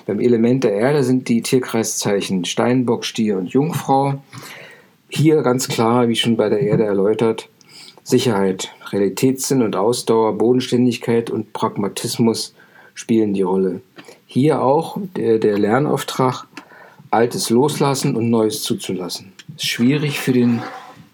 Beim 0.07 0.21
Element 0.21 0.63
der 0.63 0.75
Erde 0.75 1.03
sind 1.03 1.29
die 1.29 1.43
Tierkreiszeichen 1.43 2.45
Steinbock, 2.45 3.05
Stier 3.05 3.39
und 3.39 3.49
Jungfrau. 3.49 4.23
Hier 5.15 5.43
ganz 5.43 5.69
klar, 5.69 6.09
wie 6.09 6.17
schon 6.17 6.39
bei 6.39 6.49
der 6.49 6.61
Erde 6.61 6.85
erläutert, 6.85 7.51
Sicherheit, 8.03 8.73
Realitätssinn 8.91 9.61
und 9.61 9.77
Ausdauer, 9.77 10.39
Bodenständigkeit 10.39 11.29
und 11.29 11.53
Pragmatismus 11.53 12.55
spielen 12.95 13.35
die 13.35 13.43
Rolle. 13.43 13.83
Hier 14.27 14.63
auch 14.63 14.97
der, 15.15 15.39
der 15.39 15.59
Lernauftrag, 15.59 16.47
Altes 17.11 17.51
loslassen 17.51 18.17
und 18.17 18.31
Neues 18.31 18.63
zuzulassen. 18.63 19.35
Ist 19.55 19.67
schwierig 19.67 20.19
für 20.19 20.33
den 20.33 20.63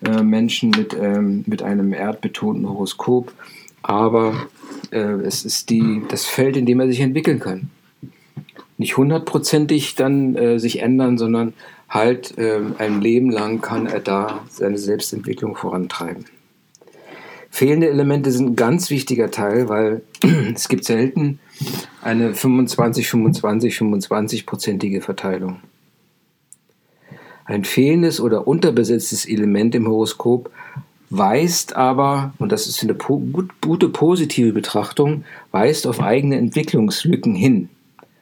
äh, 0.06 0.22
Menschen 0.22 0.70
mit, 0.70 0.94
ähm, 0.94 1.42
mit 1.48 1.64
einem 1.64 1.92
erdbetonten 1.92 2.68
Horoskop, 2.68 3.32
aber 3.82 4.46
äh, 4.92 4.98
es 4.98 5.44
ist 5.44 5.70
die, 5.70 6.02
das 6.08 6.24
Feld, 6.24 6.56
in 6.56 6.66
dem 6.66 6.78
er 6.78 6.86
sich 6.86 7.00
entwickeln 7.00 7.40
kann 7.40 7.68
nicht 8.78 8.96
hundertprozentig 8.96 9.96
dann 9.96 10.36
äh, 10.36 10.58
sich 10.58 10.80
ändern, 10.80 11.18
sondern 11.18 11.52
halt 11.88 12.36
äh, 12.38 12.60
ein 12.78 13.00
Leben 13.00 13.30
lang 13.30 13.60
kann 13.60 13.86
er 13.86 14.00
da 14.00 14.44
seine 14.48 14.78
Selbstentwicklung 14.78 15.56
vorantreiben. 15.56 16.26
Fehlende 17.50 17.88
Elemente 17.88 18.30
sind 18.30 18.50
ein 18.50 18.56
ganz 18.56 18.90
wichtiger 18.90 19.30
Teil, 19.30 19.68
weil 19.68 20.02
es 20.54 20.68
gibt 20.68 20.84
selten 20.84 21.40
eine 22.02 22.34
25, 22.34 23.08
25, 23.08 23.74
25-prozentige 23.76 25.00
Verteilung. 25.00 25.60
Ein 27.44 27.64
fehlendes 27.64 28.20
oder 28.20 28.46
unterbesetztes 28.46 29.24
Element 29.24 29.74
im 29.74 29.88
Horoskop 29.88 30.50
weist 31.10 31.74
aber, 31.74 32.34
und 32.38 32.52
das 32.52 32.66
ist 32.66 32.82
eine 32.82 32.94
gute 32.94 33.88
positive 33.88 34.52
Betrachtung, 34.52 35.24
weist 35.50 35.86
auf 35.86 36.00
eigene 36.00 36.36
Entwicklungslücken 36.36 37.34
hin. 37.34 37.70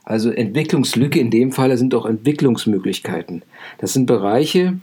Also 0.07 0.31
Entwicklungslücke 0.31 1.19
in 1.19 1.31
dem 1.31 1.51
Falle 1.51 1.77
sind 1.77 1.93
auch 1.93 2.07
Entwicklungsmöglichkeiten. 2.07 3.43
Das 3.79 3.93
sind 3.93 4.07
Bereiche, 4.07 4.79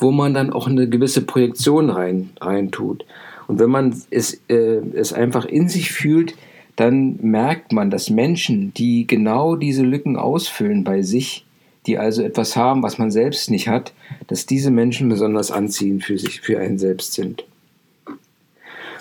wo 0.00 0.10
man 0.10 0.34
dann 0.34 0.52
auch 0.52 0.66
eine 0.66 0.88
gewisse 0.88 1.22
Projektion 1.22 1.90
rein, 1.90 2.30
rein 2.40 2.72
tut. 2.72 3.06
Und 3.46 3.60
wenn 3.60 3.70
man 3.70 3.94
es, 4.10 4.42
äh, 4.48 4.80
es 4.94 5.12
einfach 5.12 5.44
in 5.44 5.68
sich 5.68 5.92
fühlt, 5.92 6.34
dann 6.74 7.20
merkt 7.22 7.72
man, 7.72 7.88
dass 7.88 8.10
Menschen, 8.10 8.74
die 8.74 9.06
genau 9.06 9.54
diese 9.54 9.84
Lücken 9.84 10.16
ausfüllen 10.16 10.82
bei 10.82 11.02
sich, 11.02 11.46
die 11.86 11.96
also 11.96 12.24
etwas 12.24 12.56
haben, 12.56 12.82
was 12.82 12.98
man 12.98 13.12
selbst 13.12 13.52
nicht 13.52 13.68
hat, 13.68 13.92
dass 14.26 14.44
diese 14.44 14.72
Menschen 14.72 15.08
besonders 15.08 15.52
anziehend 15.52 16.02
für 16.02 16.18
sich, 16.18 16.40
für 16.40 16.58
einen 16.58 16.78
selbst 16.78 17.12
sind. 17.12 17.44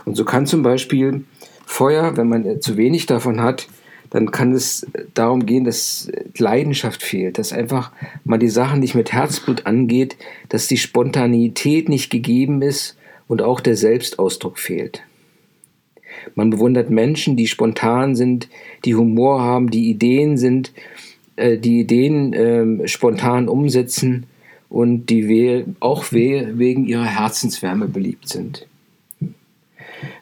Und 0.06 0.16
so 0.16 0.24
kann 0.24 0.46
zum 0.46 0.62
Beispiel 0.62 1.24
Feuer, 1.66 2.16
wenn 2.16 2.30
man 2.30 2.62
zu 2.62 2.78
wenig 2.78 3.08
davon 3.08 3.42
hat, 3.42 3.68
dann 4.14 4.30
kann 4.30 4.54
es 4.54 4.86
darum 5.16 5.48
gehen, 5.48 5.64
dass 5.64 6.10
Leidenschaft 6.38 7.02
fehlt, 7.02 7.40
dass 7.40 7.52
einfach 7.52 7.92
man 8.24 8.40
die 8.40 8.48
Sachen 8.48 8.80
nicht 8.80 8.94
mit 8.94 9.12
Herzblut 9.12 9.66
angeht, 9.66 10.18
dass 10.50 10.68
die 10.68 10.78
Spontanität 10.78 11.90
nicht 11.90 12.12
gegeben 12.12 12.62
ist 12.62 12.96
und 13.28 13.42
auch 13.42 13.60
der 13.60 13.76
Selbstausdruck 13.76 14.60
fehlt. 14.60 15.02
Man 16.36 16.52
bewundert 16.52 16.92
Menschen, 16.92 17.36
die 17.36 17.48
spontan 17.48 18.16
sind, 18.16 18.50
die 18.86 18.94
Humor 18.94 19.42
haben, 19.42 19.72
die 19.72 19.90
Ideen 19.90 20.38
sind, 20.38 20.74
äh, 21.36 21.58
die 21.58 21.80
Ideen 21.80 22.34
äh, 22.34 22.88
spontan 22.88 23.50
umsetzen 23.50 24.28
und 24.70 25.08
die 25.08 25.66
auch 25.80 26.12
wegen 26.12 26.86
ihrer 26.86 27.06
Herzenswärme 27.06 27.88
beliebt 27.88 28.30
sind. 28.30 28.68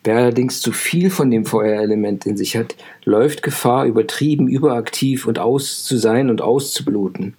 Wer 0.04 0.18
allerdings 0.18 0.62
zu 0.62 0.72
viel 0.72 1.10
von 1.10 1.32
dem 1.32 1.46
Feuerelement 1.46 2.26
in 2.26 2.38
sich 2.38 2.58
hat, 2.58 2.76
läuft 3.04 3.44
Gefahr, 3.44 3.86
übertrieben, 3.86 4.48
überaktiv 4.48 5.28
und 5.28 5.40
aus 5.40 5.84
zu 5.84 5.98
sein 5.98 6.30
und 6.30 6.42
auszubluten. 6.42 7.36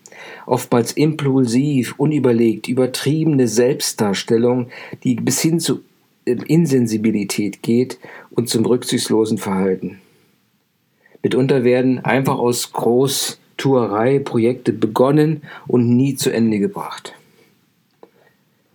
Oftmals 0.47 0.93
impulsiv, 0.93 1.95
unüberlegt, 1.99 2.69
übertriebene 2.69 3.49
Selbstdarstellung, 3.49 4.69
die 5.05 5.15
bis 5.17 5.41
hin 5.41 5.61
zu 5.61 5.81
äh, 6.25 6.37
Insensibilität 6.47 7.63
geht 7.63 7.99
und 8.31 8.49
zum 8.49 8.65
rücksichtslosen 8.65 9.39
Verhalten. 9.39 10.01
Mitunter 11.23 11.65
werden 11.65 12.01
einfach 12.01 12.39
aus 12.39 12.73
Großtuerei 12.73 14.19
Projekte 14.19 14.73
begonnen 14.73 15.43
und 15.69 15.89
nie 15.97 16.17
zu 16.17 16.31
Ende 16.31 16.59
gebracht. 16.59 17.15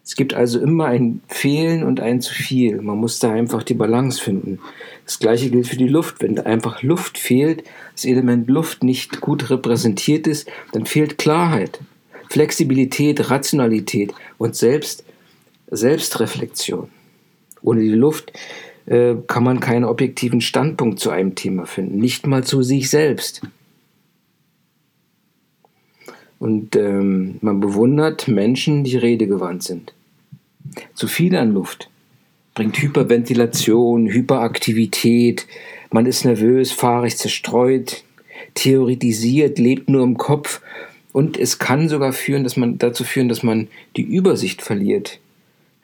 Es 0.07 0.15
gibt 0.15 0.33
also 0.33 0.61
immer 0.61 0.85
ein 0.85 1.19
Fehlen 1.27 1.83
und 1.83 1.99
ein 1.99 2.21
zu 2.21 2.33
viel. 2.33 2.81
Man 2.81 2.97
muss 2.97 3.19
da 3.19 3.29
einfach 3.29 3.61
die 3.61 3.73
Balance 3.73 4.21
finden. 4.21 4.59
Das 5.03 5.19
gleiche 5.19 5.49
gilt 5.49 5.67
für 5.67 5.75
die 5.75 5.89
Luft. 5.89 6.21
Wenn 6.21 6.39
einfach 6.39 6.81
Luft 6.81 7.17
fehlt, 7.17 7.65
das 7.91 8.05
Element 8.05 8.47
Luft 8.47 8.85
nicht 8.85 9.19
gut 9.19 9.49
repräsentiert 9.49 10.25
ist, 10.25 10.49
dann 10.71 10.85
fehlt 10.85 11.17
Klarheit, 11.17 11.81
Flexibilität, 12.29 13.29
Rationalität 13.29 14.13
und 14.37 14.55
selbst 14.55 15.03
Selbstreflexion. 15.69 16.87
Ohne 17.61 17.81
die 17.81 17.89
Luft 17.89 18.31
äh, 18.85 19.15
kann 19.27 19.43
man 19.43 19.59
keinen 19.59 19.83
objektiven 19.83 20.39
Standpunkt 20.39 21.01
zu 21.01 21.09
einem 21.09 21.35
Thema 21.35 21.65
finden, 21.65 21.97
nicht 21.97 22.25
mal 22.25 22.45
zu 22.45 22.63
sich 22.63 22.89
selbst. 22.89 23.41
Und 26.39 26.77
ähm, 26.77 27.39
man 27.41 27.59
bewundert 27.59 28.29
Menschen, 28.29 28.85
die 28.85 28.95
redegewandt 28.95 29.63
sind. 29.63 29.93
Zu 30.93 31.07
viel 31.07 31.35
an 31.35 31.53
Luft 31.53 31.89
bringt 32.53 32.81
Hyperventilation, 32.81 34.07
Hyperaktivität, 34.07 35.45
man 35.91 36.07
ist 36.07 36.25
nervös, 36.25 36.71
fahrig, 36.71 37.15
zerstreut, 37.15 38.03
theoretisiert, 38.55 39.59
lebt 39.59 39.89
nur 39.89 40.03
im 40.03 40.17
Kopf 40.17 40.61
und 41.13 41.37
es 41.37 41.59
kann 41.59 41.87
sogar 41.87 42.13
führen, 42.13 42.43
dass 42.43 42.57
man 42.57 42.77
dazu 42.79 43.03
führen, 43.03 43.29
dass 43.29 43.43
man 43.43 43.67
die 43.95 44.03
Übersicht 44.03 44.61
verliert. 44.61 45.19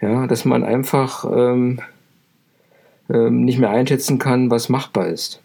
Ja, 0.01 0.27
dass 0.27 0.45
man 0.45 0.63
einfach 0.63 1.25
ähm, 1.25 1.79
ähm, 3.10 3.45
nicht 3.45 3.60
mehr 3.60 3.69
einschätzen 3.69 4.19
kann, 4.19 4.51
was 4.51 4.67
machbar 4.67 5.08
ist. 5.08 5.41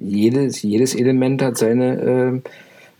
Jedes, 0.00 0.62
jedes 0.62 0.94
Element 0.94 1.42
hat 1.42 1.58
seine 1.58 2.00
äh, 2.00 2.40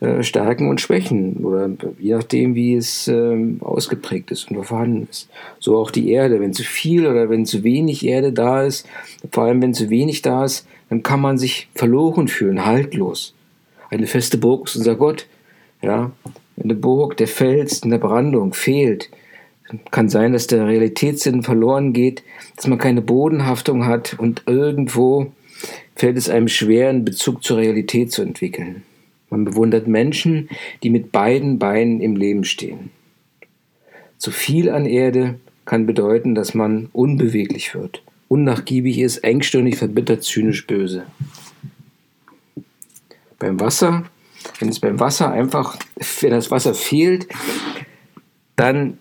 äh, 0.03 0.25
Stärken 0.25 0.69
und 0.69 0.81
Schwächen 0.81 1.45
oder 1.45 1.71
je 2.01 2.15
nachdem, 2.15 2.57
wie 2.57 2.75
es 2.75 3.07
ähm, 3.07 3.59
ausgeprägt 3.61 4.33
ist 4.33 4.51
und 4.51 4.65
vorhanden 4.65 5.07
ist. 5.09 5.29
So 5.61 5.79
auch 5.79 5.93
die 5.93 6.11
Erde. 6.11 6.41
Wenn 6.41 6.53
zu 6.53 6.65
viel 6.65 7.07
oder 7.07 7.31
wenn 7.31 7.47
zu 7.47 7.63
wenig 7.63 8.05
Erde 8.05 8.33
da 8.33 8.65
ist, 8.65 8.85
vor 9.31 9.45
allem 9.45 9.63
wenn 9.63 9.75
zu 9.75 9.91
wenig 9.91 10.21
da 10.21 10.45
ist, 10.45 10.67
dann 10.89 11.05
kann 11.05 11.21
man 11.21 11.39
sich 11.39 11.69
verloren 11.77 12.27
fühlen, 12.27 12.67
haltlos. 12.67 13.33
Eine 13.91 14.09
feste 14.09 14.39
Burg 14.39 14.67
ist 14.67 14.75
unser 14.75 14.97
Gott. 14.97 15.27
Ja, 15.83 16.11
eine 16.61 16.75
Burg, 16.75 17.17
der 17.17 17.29
Fels 17.29 17.79
in 17.79 17.91
der 17.91 17.99
Brandung 17.99 18.55
fehlt. 18.55 19.09
Kann 19.93 20.09
sein, 20.09 20.33
dass 20.33 20.49
der 20.49 20.67
Realitätssinn 20.67 21.45
verloren 21.45 21.93
geht, 21.93 22.25
dass 22.57 22.67
man 22.67 22.79
keine 22.79 23.03
Bodenhaftung 23.03 23.87
hat 23.87 24.17
und 24.19 24.43
irgendwo 24.47 25.31
fällt 25.95 26.17
es 26.17 26.29
einem 26.29 26.49
schwer, 26.49 26.89
einen 26.89 27.05
Bezug 27.05 27.45
zur 27.45 27.59
Realität 27.59 28.11
zu 28.11 28.23
entwickeln. 28.23 28.83
Man 29.33 29.47
bewundert 29.47 29.89
Menschen, 29.89 30.51
die 30.83 30.91
mit 30.91 31.11
beiden 31.11 31.59
Beinen 31.59 32.03
im 32.03 32.17
Leben 32.17 32.45
stehen. 32.45 32.91
Zu 34.19 34.31
viel 34.31 34.69
an 34.69 34.85
Erde 34.85 35.41
kann 35.65 35.87
bedeuten, 35.87 36.35
dass 36.35 36.53
man 36.53 36.91
unbeweglich 36.93 37.75
wird, 37.75 38.03
unnachgiebig 38.29 38.99
ist, 38.99 39.25
engstirnig, 39.25 39.79
verbittert, 39.79 40.23
zynisch, 40.23 40.67
böse. 40.67 41.05
Beim 43.39 43.59
Wasser, 43.59 44.05
wenn 44.59 44.69
es 44.69 44.81
beim 44.81 45.01
Wasser 45.01 45.33
einfach, 45.33 45.79
wenn 46.21 46.31
das 46.31 46.51
Wasser 46.51 46.75
fehlt, 46.75 47.27
dann 48.55 48.99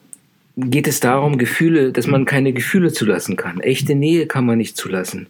geht 0.55 0.87
es 0.87 1.01
darum, 1.01 1.39
Gefühle, 1.39 1.91
dass 1.91 2.07
man 2.07 2.23
keine 2.23 2.53
Gefühle 2.53 2.93
zulassen 2.93 3.35
kann. 3.35 3.59
Echte 3.59 3.95
Nähe 3.95 4.27
kann 4.27 4.45
man 4.45 4.59
nicht 4.59 4.77
zulassen. 4.77 5.27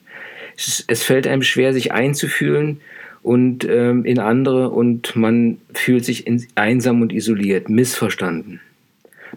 Es, 0.55 0.83
es 0.87 1.01
fällt 1.01 1.25
einem 1.25 1.41
schwer, 1.41 1.73
sich 1.73 1.91
einzufühlen 1.91 2.81
und 3.23 3.65
ähm, 3.65 4.05
in 4.05 4.19
andere 4.19 4.69
und 4.69 5.15
man 5.15 5.57
fühlt 5.73 6.05
sich 6.05 6.25
in, 6.27 6.45
einsam 6.55 7.01
und 7.01 7.13
isoliert, 7.13 7.69
missverstanden. 7.69 8.59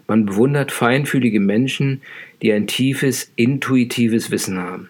Man 0.07 0.25
bewundert 0.25 0.71
feinfühlige 0.71 1.39
Menschen, 1.39 2.01
die 2.41 2.51
ein 2.51 2.67
tiefes, 2.67 3.31
intuitives 3.35 4.31
Wissen 4.31 4.57
haben. 4.57 4.89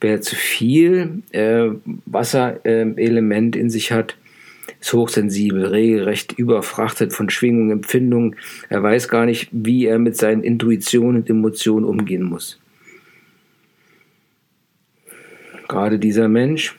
Wer 0.00 0.20
zu 0.20 0.36
viel 0.36 1.22
äh, 1.32 1.68
Wasserelement 2.06 3.56
äh, 3.56 3.60
in 3.60 3.70
sich 3.70 3.92
hat, 3.92 4.16
ist 4.80 4.92
hochsensibel, 4.92 5.66
regelrecht 5.66 6.32
überfrachtet 6.32 7.12
von 7.12 7.30
Schwingungen, 7.30 7.72
Empfindungen. 7.72 8.36
Er 8.68 8.82
weiß 8.82 9.08
gar 9.08 9.26
nicht, 9.26 9.48
wie 9.50 9.86
er 9.86 9.98
mit 9.98 10.16
seinen 10.16 10.44
Intuitionen 10.44 11.22
und 11.22 11.30
Emotionen 11.30 11.84
umgehen 11.84 12.22
muss. 12.22 12.60
Gerade 15.66 15.98
dieser 15.98 16.28
Mensch 16.28 16.77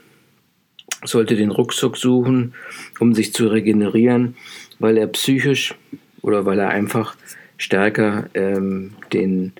sollte 1.03 1.35
den 1.35 1.51
Rucksack 1.51 1.97
suchen, 1.97 2.53
um 2.99 3.13
sich 3.13 3.33
zu 3.33 3.47
regenerieren, 3.47 4.35
weil 4.79 4.97
er 4.97 5.07
psychisch 5.07 5.75
oder 6.21 6.45
weil 6.45 6.59
er 6.59 6.69
einfach 6.69 7.15
stärker 7.57 8.29
ähm, 8.33 8.91
den 9.13 9.53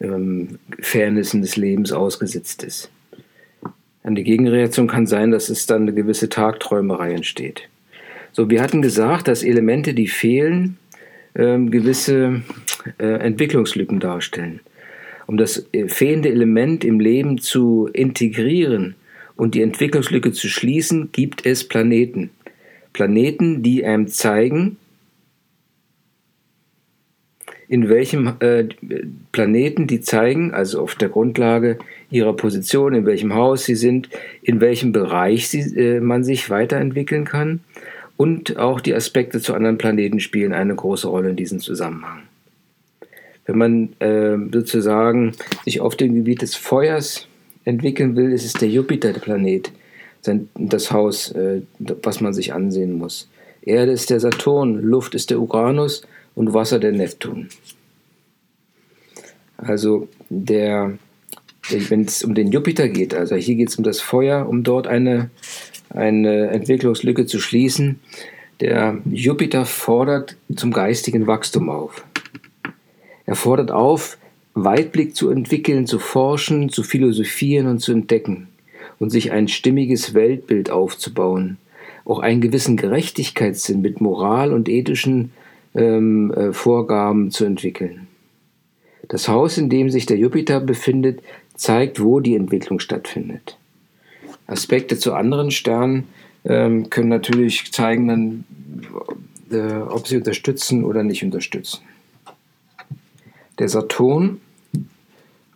ähm, 0.00 0.58
Fairnessen 0.80 1.42
des 1.42 1.56
Lebens 1.56 1.92
ausgesetzt 1.92 2.62
ist. 2.62 2.90
Eine 4.02 4.22
Gegenreaktion 4.22 4.86
kann 4.86 5.06
sein, 5.06 5.32
dass 5.32 5.48
es 5.48 5.66
dann 5.66 5.82
eine 5.82 5.92
gewisse 5.92 6.28
Tagträumerei 6.28 7.12
entsteht. 7.12 7.68
So, 8.32 8.50
wir 8.50 8.62
hatten 8.62 8.82
gesagt, 8.82 9.28
dass 9.28 9.42
Elemente, 9.42 9.94
die 9.94 10.08
fehlen, 10.08 10.76
ähm, 11.34 11.70
gewisse 11.70 12.42
äh, 12.98 13.06
Entwicklungslücken 13.06 13.98
darstellen. 13.98 14.60
Um 15.26 15.36
das 15.36 15.66
äh, 15.72 15.88
fehlende 15.88 16.28
Element 16.28 16.84
im 16.84 17.00
Leben 17.00 17.38
zu 17.38 17.88
integrieren 17.92 18.94
und 19.36 19.54
die 19.54 19.62
Entwicklungslücke 19.62 20.32
zu 20.32 20.48
schließen, 20.48 21.10
gibt 21.12 21.46
es 21.46 21.64
Planeten. 21.64 22.30
Planeten, 22.92 23.62
die 23.62 23.84
einem 23.84 24.08
zeigen, 24.08 24.78
in 27.68 27.88
welchem 27.88 28.34
äh, 28.40 28.64
Planeten 29.32 29.86
die 29.86 30.00
zeigen, 30.00 30.54
also 30.54 30.80
auf 30.80 30.94
der 30.94 31.08
Grundlage 31.08 31.78
ihrer 32.10 32.34
Position, 32.34 32.94
in 32.94 33.06
welchem 33.06 33.34
Haus 33.34 33.64
sie 33.64 33.74
sind, 33.74 34.08
in 34.42 34.60
welchem 34.60 34.92
Bereich 34.92 35.48
sie, 35.48 35.60
äh, 35.76 36.00
man 36.00 36.22
sich 36.24 36.48
weiterentwickeln 36.48 37.24
kann. 37.24 37.60
Und 38.16 38.56
auch 38.56 38.80
die 38.80 38.94
Aspekte 38.94 39.40
zu 39.40 39.52
anderen 39.52 39.78
Planeten 39.78 40.20
spielen 40.20 40.52
eine 40.52 40.74
große 40.74 41.08
Rolle 41.08 41.30
in 41.30 41.36
diesem 41.36 41.60
Zusammenhang. 41.60 42.22
Wenn 43.44 43.58
man 43.58 43.88
äh, 44.00 44.36
sozusagen 44.52 45.32
sich 45.64 45.80
auf 45.80 45.96
dem 45.96 46.14
Gebiet 46.14 46.42
des 46.42 46.54
Feuers 46.54 47.28
entwickeln 47.66 48.16
will, 48.16 48.32
ist 48.32 48.46
es 48.46 48.54
der 48.54 48.68
Jupiter, 48.68 49.12
der 49.12 49.20
Planet, 49.20 49.70
das 50.54 50.90
Haus, 50.90 51.30
äh, 51.32 51.60
was 51.78 52.20
man 52.22 52.32
sich 52.32 52.54
ansehen 52.54 52.94
muss. 52.94 53.28
Erde 53.62 53.92
ist 53.92 54.08
der 54.10 54.20
Saturn, 54.20 54.80
Luft 54.80 55.14
ist 55.14 55.30
der 55.30 55.40
Uranus 55.40 56.02
und 56.34 56.54
Wasser 56.54 56.78
der 56.78 56.92
Neptun. 56.92 57.48
Also 59.56 60.08
der, 60.28 60.98
wenn 61.70 62.02
es 62.02 62.22
um 62.22 62.34
den 62.34 62.52
Jupiter 62.52 62.88
geht, 62.88 63.14
also 63.14 63.34
hier 63.34 63.56
geht 63.56 63.70
es 63.70 63.76
um 63.76 63.84
das 63.84 64.00
Feuer, 64.00 64.48
um 64.48 64.62
dort 64.62 64.86
eine, 64.86 65.30
eine 65.90 66.48
Entwicklungslücke 66.48 67.26
zu 67.26 67.40
schließen. 67.40 68.00
Der 68.60 68.98
Jupiter 69.04 69.66
fordert 69.66 70.36
zum 70.54 70.72
geistigen 70.72 71.26
Wachstum 71.26 71.68
auf. 71.68 72.04
Er 73.24 73.34
fordert 73.34 73.72
auf, 73.72 74.18
Weitblick 74.56 75.14
zu 75.14 75.28
entwickeln, 75.28 75.86
zu 75.86 75.98
forschen, 75.98 76.70
zu 76.70 76.82
philosophieren 76.82 77.66
und 77.66 77.80
zu 77.80 77.92
entdecken 77.92 78.48
und 78.98 79.10
sich 79.10 79.30
ein 79.30 79.48
stimmiges 79.48 80.14
Weltbild 80.14 80.70
aufzubauen, 80.70 81.58
auch 82.06 82.20
einen 82.20 82.40
gewissen 82.40 82.78
Gerechtigkeitssinn 82.78 83.82
mit 83.82 84.00
Moral 84.00 84.54
und 84.54 84.70
ethischen 84.70 85.32
ähm, 85.74 86.32
äh, 86.32 86.52
Vorgaben 86.54 87.30
zu 87.30 87.44
entwickeln. 87.44 88.06
Das 89.08 89.28
Haus, 89.28 89.58
in 89.58 89.68
dem 89.68 89.90
sich 89.90 90.06
der 90.06 90.16
Jupiter 90.16 90.58
befindet, 90.60 91.20
zeigt, 91.54 92.02
wo 92.02 92.20
die 92.20 92.34
Entwicklung 92.34 92.80
stattfindet. 92.80 93.58
Aspekte 94.46 94.96
zu 94.96 95.12
anderen 95.12 95.50
Sternen 95.50 96.04
ähm, 96.46 96.88
können 96.88 97.10
natürlich 97.10 97.70
zeigen, 97.72 98.08
dann, 98.08 98.44
äh, 99.50 99.82
ob 99.82 100.08
sie 100.08 100.16
unterstützen 100.16 100.82
oder 100.82 101.02
nicht 101.02 101.22
unterstützen. 101.22 101.82
Der 103.58 103.68
Saturn, 103.68 104.40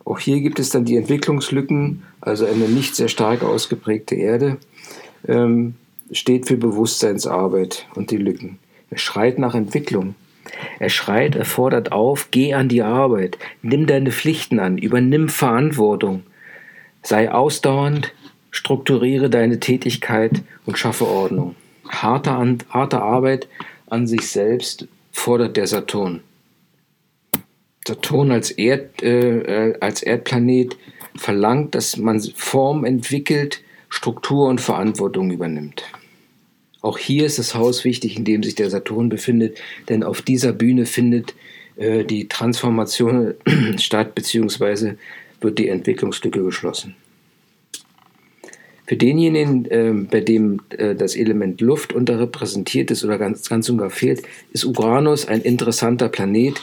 auch 0.05 0.19
hier 0.19 0.41
gibt 0.41 0.59
es 0.59 0.69
dann 0.69 0.85
die 0.85 0.97
Entwicklungslücken, 0.97 2.03
also 2.21 2.45
eine 2.45 2.67
nicht 2.67 2.95
sehr 2.95 3.07
stark 3.07 3.43
ausgeprägte 3.43 4.15
Erde, 4.15 4.57
ähm, 5.27 5.75
steht 6.11 6.47
für 6.47 6.57
Bewusstseinsarbeit 6.57 7.87
und 7.95 8.11
die 8.11 8.17
Lücken. 8.17 8.59
Er 8.89 8.97
schreit 8.97 9.39
nach 9.39 9.55
Entwicklung. 9.55 10.15
Er 10.79 10.89
schreit, 10.89 11.35
er 11.35 11.45
fordert 11.45 11.91
auf, 11.91 12.29
geh 12.31 12.53
an 12.53 12.67
die 12.67 12.81
Arbeit, 12.81 13.37
nimm 13.61 13.85
deine 13.85 14.11
Pflichten 14.11 14.59
an, 14.59 14.77
übernimm 14.77 15.29
Verantwortung, 15.29 16.23
sei 17.03 17.31
ausdauernd, 17.31 18.13
strukturiere 18.49 19.29
deine 19.29 19.59
Tätigkeit 19.59 20.41
und 20.65 20.77
schaffe 20.77 21.07
Ordnung. 21.07 21.55
Harte, 21.87 22.31
harte 22.69 23.01
Arbeit 23.01 23.47
an 23.87 24.07
sich 24.07 24.27
selbst 24.27 24.87
fordert 25.11 25.57
der 25.57 25.67
Saturn. 25.67 26.21
Saturn 27.87 28.31
als, 28.31 28.51
Erd, 28.51 29.01
äh, 29.01 29.73
als 29.79 30.03
Erdplanet 30.03 30.77
verlangt, 31.15 31.75
dass 31.75 31.97
man 31.97 32.21
Form 32.21 32.85
entwickelt, 32.85 33.61
Struktur 33.89 34.47
und 34.47 34.61
Verantwortung 34.61 35.31
übernimmt. 35.31 35.83
Auch 36.81 36.97
hier 36.97 37.25
ist 37.25 37.37
das 37.37 37.53
Haus 37.53 37.83
wichtig, 37.83 38.17
in 38.17 38.25
dem 38.25 38.43
sich 38.43 38.55
der 38.55 38.69
Saturn 38.69 39.09
befindet, 39.09 39.59
denn 39.89 40.03
auf 40.03 40.21
dieser 40.21 40.53
Bühne 40.53 40.85
findet 40.85 41.35
äh, 41.75 42.03
die 42.03 42.27
Transformation 42.27 43.35
statt, 43.77 44.15
beziehungsweise 44.15 44.97
wird 45.41 45.59
die 45.59 45.67
Entwicklungslücke 45.67 46.43
geschlossen. 46.43 46.95
Für 48.87 48.97
denjenigen, 48.97 49.65
äh, 49.65 49.93
bei 50.09 50.21
dem 50.21 50.61
äh, 50.69 50.95
das 50.95 51.15
Element 51.15 51.61
Luft 51.61 51.93
unterrepräsentiert 51.93 52.91
ist 52.91 53.05
oder 53.05 53.17
ganz, 53.17 53.47
ganz 53.47 53.69
und 53.69 53.77
gar 53.77 53.89
fehlt, 53.89 54.23
ist 54.51 54.65
Uranus 54.65 55.27
ein 55.27 55.41
interessanter 55.41 56.09
Planet 56.09 56.59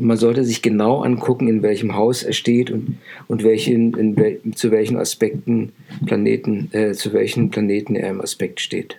und 0.00 0.06
man 0.06 0.16
sollte 0.16 0.46
sich 0.46 0.62
genau 0.62 1.02
angucken, 1.02 1.46
in 1.46 1.62
welchem 1.62 1.94
Haus 1.94 2.22
er 2.22 2.32
steht 2.32 2.70
und, 2.70 2.96
und 3.28 3.44
welchen, 3.44 3.92
in, 3.92 4.56
zu 4.56 4.70
welchen 4.70 4.96
Aspekten 4.96 5.72
Planeten, 6.06 6.70
äh, 6.72 6.92
zu 6.92 7.12
welchen 7.12 7.50
Planeten 7.50 7.94
er 7.96 8.08
im 8.08 8.22
Aspekt 8.22 8.60
steht. 8.60 8.96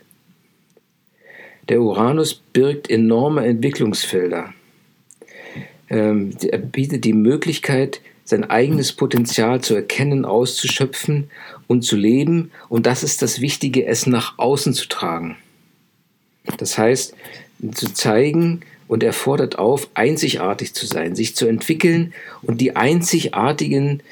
Der 1.69 1.81
Uranus 1.81 2.35
birgt 2.35 2.87
enorme 2.87 3.43
Entwicklungsfelder. 3.47 4.53
Ähm, 5.89 6.35
er 6.47 6.59
bietet 6.59 7.03
die 7.03 7.13
Möglichkeit, 7.13 8.01
sein 8.23 8.47
eigenes 8.47 8.93
Potenzial 8.93 9.59
zu 9.61 9.73
erkennen, 9.73 10.23
auszuschöpfen 10.23 11.31
und 11.65 11.81
zu 11.81 11.95
leben. 11.95 12.51
Und 12.69 12.85
das 12.85 13.01
ist 13.01 13.23
das 13.23 13.41
Wichtige, 13.41 13.87
es 13.87 14.05
nach 14.05 14.37
außen 14.37 14.73
zu 14.73 14.87
tragen. 14.87 15.35
Das 16.59 16.77
heißt, 16.77 17.15
zu 17.73 17.91
zeigen 17.91 18.61
und 18.91 19.03
er 19.03 19.13
fordert 19.13 19.57
auf, 19.57 19.89
einzigartig 19.93 20.73
zu 20.73 20.85
sein, 20.85 21.15
sich 21.15 21.33
zu 21.33 21.47
entwickeln 21.47 22.13
und 22.41 22.59
die 22.59 22.75
einzigartigen, 22.75 24.03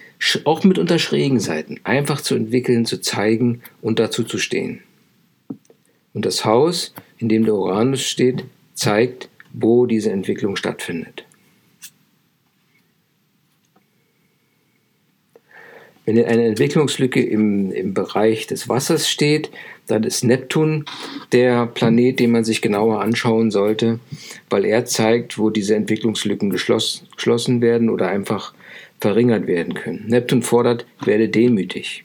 auch 0.45 0.63
mitunter 0.63 0.99
schrägen 0.99 1.41
Seiten, 1.41 1.81
einfach 1.83 2.21
zu 2.21 2.33
entwickeln, 2.33 2.85
zu 2.85 3.01
zeigen 3.01 3.61
und 3.81 3.99
dazu 3.99 4.23
zu 4.23 4.37
stehen. 4.37 4.79
Und 6.13 6.25
das 6.25 6.45
Haus 6.45 6.93
in 7.17 7.27
dem 7.27 7.43
der 7.43 7.55
Uranus 7.55 8.03
steht, 8.03 8.45
zeigt, 8.73 9.27
wo 9.51 9.85
diese 9.85 10.11
Entwicklung 10.11 10.55
stattfindet. 10.55 11.25
Wenn 16.05 16.23
eine 16.23 16.45
Entwicklungslücke 16.45 17.21
im, 17.21 17.73
im 17.73 17.93
Bereich 17.93 18.47
des 18.47 18.69
Wassers 18.69 19.09
steht, 19.09 19.51
dann 19.89 20.03
ist 20.03 20.23
Neptun 20.23 20.85
der 21.31 21.65
Planet, 21.65 22.19
den 22.19 22.31
man 22.31 22.43
sich 22.43 22.61
genauer 22.61 23.01
anschauen 23.01 23.51
sollte, 23.51 23.99
weil 24.49 24.65
er 24.65 24.85
zeigt, 24.85 25.37
wo 25.37 25.49
diese 25.49 25.75
Entwicklungslücken 25.75 26.49
geschloss, 26.49 27.03
geschlossen 27.15 27.61
werden 27.61 27.89
oder 27.89 28.07
einfach 28.07 28.53
verringert 28.99 29.47
werden 29.47 29.73
können. 29.73 30.05
Neptun 30.07 30.41
fordert, 30.41 30.85
werde 31.03 31.29
demütig. 31.29 32.03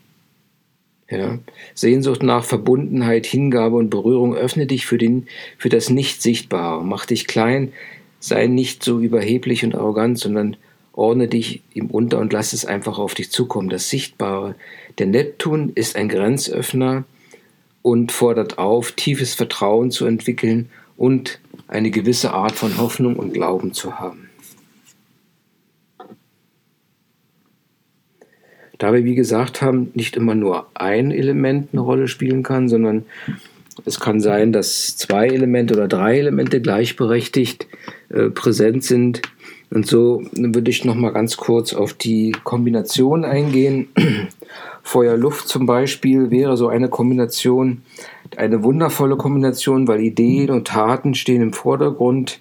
Ja. 1.11 1.38
Sehnsucht 1.75 2.23
nach 2.23 2.44
Verbundenheit, 2.44 3.27
Hingabe 3.27 3.77
und 3.77 3.90
Berührung 3.90 4.35
öffne 4.35 4.66
dich 4.66 4.87
für, 4.87 4.99
den, 4.99 5.27
für 5.59 5.68
das 5.68 5.90
Nicht-Sichtbare. 5.90 6.85
Mach 6.85 7.07
dich 7.07 7.27
klein, 7.27 7.73
sei 8.20 8.47
nicht 8.47 8.83
so 8.83 9.01
überheblich 9.01 9.64
und 9.64 9.75
arrogant, 9.75 10.18
sondern 10.18 10.57
ordne 10.92 11.29
dich 11.29 11.62
ihm 11.75 11.87
unter 11.90 12.20
und 12.20 12.33
lass 12.33 12.53
es 12.53 12.64
einfach 12.64 12.99
auf 12.99 13.14
dich 13.14 13.31
zukommen, 13.31 13.68
das 13.68 13.90
Sichtbare. 13.90 14.55
Der 14.99 15.07
Neptun 15.07 15.73
ist 15.75 15.97
ein 15.97 16.09
Grenzöffner 16.09 17.05
und 17.85 18.12
fordert 18.12 18.57
auf, 18.57 18.92
tiefes 18.92 19.35
Vertrauen 19.35 19.90
zu 19.90 20.07
entwickeln 20.07 20.70
und 20.97 21.38
eine 21.68 21.90
gewisse 21.90 22.33
Art 22.33 22.53
von 22.53 22.79
Hoffnung 22.79 23.16
und 23.16 23.35
Glauben 23.35 23.75
zu 23.75 24.01
haben. 24.01 24.31
Da 28.79 28.94
wir, 28.94 29.05
wie 29.05 29.14
gesagt 29.14 29.61
haben, 29.61 29.90
nicht 29.92 30.16
immer 30.16 30.35
nur 30.35 30.66
ein 30.73 31.11
Element 31.11 31.68
eine 31.73 31.83
Rolle 31.83 32.09
spielen 32.09 32.42
kann, 32.42 32.70
sondern 32.70 33.05
es 33.85 34.01
kann 34.01 34.18
sein, 34.18 34.51
dass 34.51 34.97
zwei 34.97 35.27
Elemente 35.27 35.75
oder 35.75 35.87
drei 35.87 36.18
Elemente 36.18 36.62
gleichberechtigt 36.62 37.66
äh, 38.09 38.31
präsent 38.31 38.83
sind, 38.83 39.20
und 39.70 39.87
so 39.87 40.22
würde 40.33 40.70
ich 40.70 40.85
noch 40.85 40.94
mal 40.94 41.11
ganz 41.11 41.37
kurz 41.37 41.74
auf 41.74 41.94
die 41.94 42.33
Kombination 42.44 43.24
eingehen. 43.24 43.88
Feuer-Luft 44.83 45.48
zum 45.48 45.66
Beispiel 45.66 46.31
wäre 46.31 46.57
so 46.57 46.68
eine 46.68 46.88
Kombination, 46.88 47.83
eine 48.37 48.62
wundervolle 48.62 49.16
Kombination, 49.16 49.88
weil 49.88 50.00
Ideen 50.00 50.50
und 50.50 50.66
Taten 50.66 51.14
stehen 51.14 51.42
im 51.42 51.53
Vordergrund. 51.53 52.40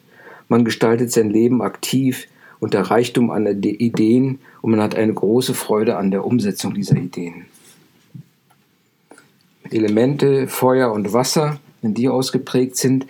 Man 0.49 0.65
gestaltet 0.65 1.11
sein 1.11 1.29
Leben 1.29 1.61
aktiv 1.61 2.27
und 2.59 2.73
der 2.73 2.83
Reichtum 2.83 3.31
an 3.31 3.45
Ideen 3.47 4.39
und 4.61 4.71
man 4.71 4.81
hat 4.81 4.95
eine 4.95 5.13
große 5.13 5.53
Freude 5.53 5.97
an 5.97 6.11
der 6.11 6.25
Umsetzung 6.25 6.73
dieser 6.73 6.97
Ideen. 6.97 7.45
Elemente 9.71 10.47
Feuer 10.47 10.91
und 10.91 11.13
Wasser, 11.13 11.59
wenn 11.81 11.93
die 11.93 12.09
ausgeprägt 12.09 12.75
sind, 12.75 13.07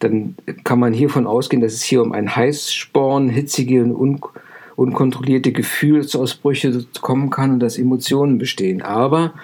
dann 0.00 0.34
kann 0.64 0.80
man 0.80 0.92
hiervon 0.92 1.26
ausgehen, 1.26 1.62
dass 1.62 1.74
es 1.74 1.82
hier 1.82 2.02
um 2.02 2.12
ein 2.12 2.34
Heißsporn, 2.34 3.28
hitzige 3.28 3.82
und 3.82 3.94
un 3.94 4.20
unkontrollierte 4.76 5.52
Gefühlsausbrüche 5.52 6.86
kommen 7.02 7.28
kann 7.28 7.52
und 7.52 7.60
dass 7.60 7.76
Emotionen 7.76 8.38
bestehen. 8.38 8.80
Aber 8.80 9.34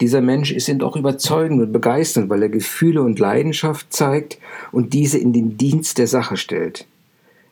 dieser 0.00 0.22
Mensch 0.22 0.50
ist 0.50 0.70
eben 0.70 0.80
auch 0.80 0.96
überzeugend 0.96 1.60
und 1.60 1.72
begeisternd, 1.72 2.30
weil 2.30 2.42
er 2.42 2.48
Gefühle 2.48 3.02
und 3.02 3.18
Leidenschaft 3.18 3.92
zeigt 3.92 4.38
und 4.72 4.94
diese 4.94 5.18
in 5.18 5.34
den 5.34 5.58
Dienst 5.58 5.98
der 5.98 6.06
Sache 6.06 6.38
stellt. 6.38 6.86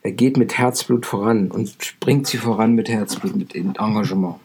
Er 0.03 0.13
geht 0.13 0.39
mit 0.39 0.57
Herzblut 0.57 1.05
voran 1.05 1.51
und 1.51 1.97
bringt 2.01 2.27
sie 2.27 2.39
voran 2.39 2.75
mit 2.75 2.89
Herzblut, 2.89 3.37
mit 3.37 3.55
Engagement. 3.55 4.37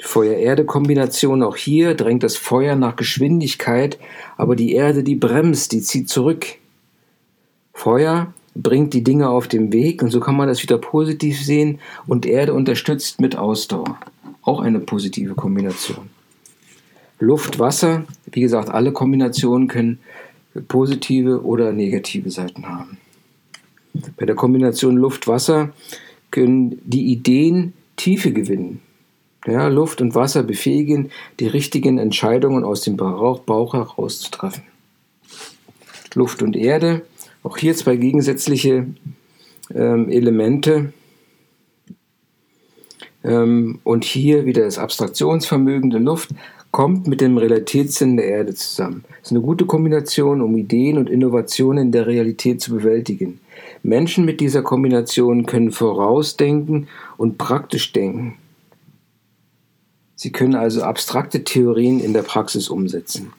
Feuer-Erde-Kombination 0.00 1.42
auch 1.42 1.56
hier 1.56 1.94
drängt 1.94 2.22
das 2.22 2.36
Feuer 2.36 2.76
nach 2.76 2.96
Geschwindigkeit, 2.96 3.98
aber 4.36 4.54
die 4.54 4.72
Erde, 4.72 5.02
die 5.02 5.16
bremst, 5.16 5.72
die 5.72 5.80
zieht 5.80 6.08
zurück. 6.08 6.46
Feuer 7.78 8.34
bringt 8.56 8.92
die 8.92 9.04
Dinge 9.04 9.28
auf 9.28 9.46
den 9.46 9.72
Weg 9.72 10.02
und 10.02 10.10
so 10.10 10.18
kann 10.18 10.36
man 10.36 10.48
das 10.48 10.64
wieder 10.64 10.78
positiv 10.78 11.40
sehen 11.40 11.78
und 12.08 12.26
Erde 12.26 12.52
unterstützt 12.52 13.20
mit 13.20 13.36
Ausdauer. 13.36 14.00
Auch 14.42 14.60
eine 14.60 14.80
positive 14.80 15.36
Kombination. 15.36 16.10
Luft, 17.20 17.60
Wasser, 17.60 18.04
wie 18.32 18.40
gesagt, 18.40 18.68
alle 18.68 18.90
Kombinationen 18.90 19.68
können 19.68 20.00
positive 20.66 21.44
oder 21.44 21.72
negative 21.72 22.32
Seiten 22.32 22.68
haben. 22.68 22.98
Bei 24.16 24.26
der 24.26 24.34
Kombination 24.34 24.96
Luft-Wasser 24.96 25.70
können 26.32 26.80
die 26.84 27.12
Ideen 27.12 27.74
Tiefe 27.94 28.32
gewinnen. 28.32 28.80
Ja, 29.46 29.68
Luft 29.68 30.00
und 30.00 30.16
Wasser 30.16 30.42
befähigen, 30.42 31.10
die 31.38 31.46
richtigen 31.46 31.98
Entscheidungen 31.98 32.64
aus 32.64 32.82
dem 32.82 32.96
Bauch, 32.96 33.38
Bauch 33.38 33.74
heraus 33.74 34.18
zu 34.18 34.32
treffen. 34.32 34.64
Luft 36.14 36.42
und 36.42 36.56
Erde 36.56 37.02
auch 37.48 37.56
hier 37.56 37.74
zwei 37.74 37.96
gegensätzliche 37.96 38.86
ähm, 39.74 40.10
Elemente. 40.10 40.92
Ähm, 43.24 43.80
und 43.84 44.04
hier 44.04 44.44
wieder 44.44 44.64
das 44.64 44.78
Abstraktionsvermögen 44.78 45.88
der 45.88 46.00
Luft 46.00 46.30
kommt 46.70 47.06
mit 47.06 47.22
dem 47.22 47.38
Realitätssinn 47.38 48.18
der 48.18 48.26
Erde 48.26 48.54
zusammen. 48.54 49.04
Das 49.08 49.28
ist 49.28 49.30
eine 49.30 49.40
gute 49.40 49.64
Kombination, 49.64 50.42
um 50.42 50.58
Ideen 50.58 50.98
und 50.98 51.08
Innovationen 51.08 51.90
der 51.90 52.06
Realität 52.06 52.60
zu 52.60 52.72
bewältigen. 52.72 53.40
Menschen 53.82 54.26
mit 54.26 54.40
dieser 54.40 54.60
Kombination 54.60 55.46
können 55.46 55.72
vorausdenken 55.72 56.88
und 57.16 57.38
praktisch 57.38 57.92
denken. 57.94 58.36
Sie 60.16 60.32
können 60.32 60.54
also 60.54 60.82
abstrakte 60.82 61.44
Theorien 61.44 62.00
in 62.00 62.12
der 62.12 62.22
Praxis 62.22 62.68
umsetzen. 62.68 63.32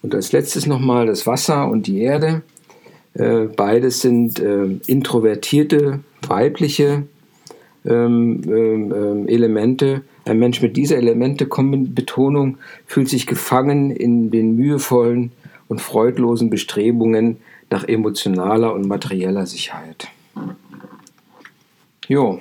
Und 0.00 0.14
als 0.14 0.32
letztes 0.32 0.66
nochmal 0.66 1.06
das 1.06 1.26
Wasser 1.26 1.68
und 1.68 1.86
die 1.86 2.00
Erde. 2.00 2.42
Äh, 3.18 3.46
beides 3.56 4.00
sind 4.02 4.40
äh, 4.40 4.66
introvertierte, 4.86 6.00
weibliche 6.26 7.04
ähm, 7.86 8.42
ähm, 8.46 8.94
ähm, 8.94 9.28
Elemente. 9.28 10.02
Ein 10.26 10.38
Mensch 10.38 10.60
mit 10.60 10.76
dieser 10.76 10.96
Elemente-Betonung 10.96 12.58
fühlt 12.86 13.08
sich 13.08 13.26
gefangen 13.26 13.90
in 13.90 14.30
den 14.30 14.56
mühevollen 14.56 15.32
und 15.68 15.80
freudlosen 15.80 16.50
Bestrebungen 16.50 17.38
nach 17.70 17.88
emotionaler 17.88 18.74
und 18.74 18.86
materieller 18.86 19.46
Sicherheit. 19.46 20.08
Jo, 22.08 22.40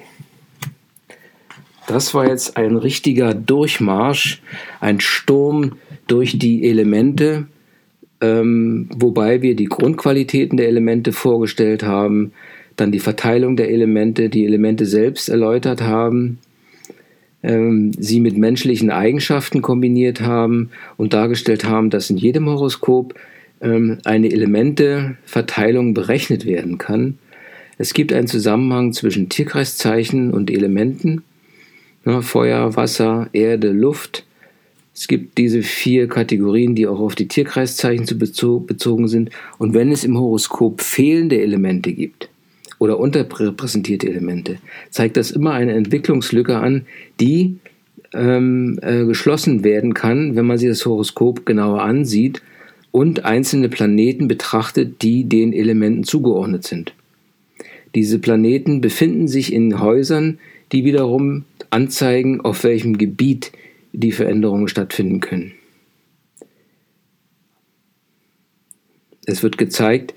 das 1.87 2.13
war 2.13 2.27
jetzt 2.27 2.57
ein 2.57 2.75
richtiger 2.75 3.33
Durchmarsch, 3.33 4.41
ein 4.81 4.99
Sturm 4.99 5.77
durch 6.07 6.37
die 6.37 6.67
Elemente 6.67 7.47
ähm, 8.21 8.89
wobei 8.95 9.41
wir 9.41 9.55
die 9.55 9.65
Grundqualitäten 9.65 10.57
der 10.57 10.67
Elemente 10.67 11.11
vorgestellt 11.11 11.83
haben, 11.83 12.31
dann 12.75 12.91
die 12.91 12.99
Verteilung 12.99 13.55
der 13.55 13.69
Elemente, 13.69 14.29
die 14.29 14.45
Elemente 14.45 14.85
selbst 14.85 15.29
erläutert 15.29 15.81
haben, 15.81 16.39
ähm, 17.43 17.91
sie 17.97 18.19
mit 18.19 18.37
menschlichen 18.37 18.89
Eigenschaften 18.89 19.61
kombiniert 19.61 20.21
haben 20.21 20.71
und 20.97 21.13
dargestellt 21.13 21.65
haben, 21.65 21.89
dass 21.89 22.09
in 22.09 22.17
jedem 22.17 22.49
Horoskop 22.49 23.13
ähm, 23.61 23.99
eine 24.03 24.31
Elementeverteilung 24.31 25.93
berechnet 25.93 26.45
werden 26.45 26.77
kann. 26.77 27.17
Es 27.77 27.93
gibt 27.93 28.13
einen 28.13 28.27
Zusammenhang 28.27 28.93
zwischen 28.93 29.29
Tierkreiszeichen 29.29 30.31
und 30.31 30.49
Elementen, 30.49 31.23
ne, 32.05 32.21
Feuer, 32.21 32.75
Wasser, 32.75 33.29
Erde, 33.33 33.71
Luft, 33.71 34.24
es 34.95 35.09
gibt 35.09 35.37
diese 35.37 35.61
vier 35.61 36.07
Kategorien, 36.07 36.73
die 36.73 36.87
auch 36.87 37.01
auf 37.01 37.15
die 37.15 37.27
Tierkreiszeichen 37.27 38.07
zu 38.07 38.17
bezogen 38.17 39.09
sind. 39.09 39.29
Und 39.57 39.73
wenn 39.73 39.91
es 39.91 40.05
im 40.05 40.17
Horoskop 40.17 40.79
fehlende 40.79 41.41
Elemente 41.41 41.91
gibt 41.91 42.29
oder 42.79 42.97
unterrepräsentierte 42.97 44.07
Elemente, 44.07 44.57
zeigt 44.89 45.17
das 45.17 45.31
immer 45.31 45.51
eine 45.51 45.73
Entwicklungslücke 45.73 46.57
an, 46.57 46.85
die 47.19 47.57
ähm, 48.13 48.79
äh, 48.81 49.03
geschlossen 49.03 49.65
werden 49.65 49.93
kann, 49.93 50.37
wenn 50.37 50.45
man 50.45 50.57
sich 50.57 50.69
das 50.69 50.85
Horoskop 50.85 51.45
genauer 51.45 51.81
ansieht 51.81 52.41
und 52.91 53.25
einzelne 53.25 53.67
Planeten 53.67 54.29
betrachtet, 54.29 55.01
die 55.01 55.25
den 55.25 55.51
Elementen 55.51 56.05
zugeordnet 56.05 56.65
sind. 56.65 56.93
Diese 57.95 58.19
Planeten 58.19 58.79
befinden 58.79 59.27
sich 59.27 59.51
in 59.51 59.81
Häusern, 59.81 60.39
die 60.71 60.85
wiederum 60.85 61.43
anzeigen, 61.69 62.39
auf 62.39 62.63
welchem 62.63 62.97
Gebiet 62.97 63.51
die 63.97 64.11
Veränderungen 64.11 64.67
stattfinden 64.67 65.19
können. 65.19 65.53
Es 69.25 69.41
wird 69.41 69.57
gezeigt, 69.57 70.13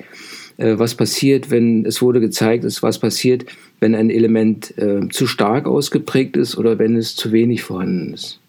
äh, 0.58 0.78
was 0.78 0.94
passiert, 0.94 1.50
wenn 1.50 1.86
es 1.86 2.02
wurde 2.02 2.20
gezeigt, 2.20 2.64
was 2.82 2.98
passiert, 2.98 3.46
wenn 3.80 3.94
ein 3.94 4.10
Element 4.10 4.76
äh, 4.76 5.08
zu 5.08 5.26
stark 5.26 5.66
ausgeprägt 5.66 6.36
ist 6.36 6.58
oder 6.58 6.78
wenn 6.78 6.96
es 6.96 7.16
zu 7.16 7.32
wenig 7.32 7.62
vorhanden 7.62 8.12
ist. 8.12 8.40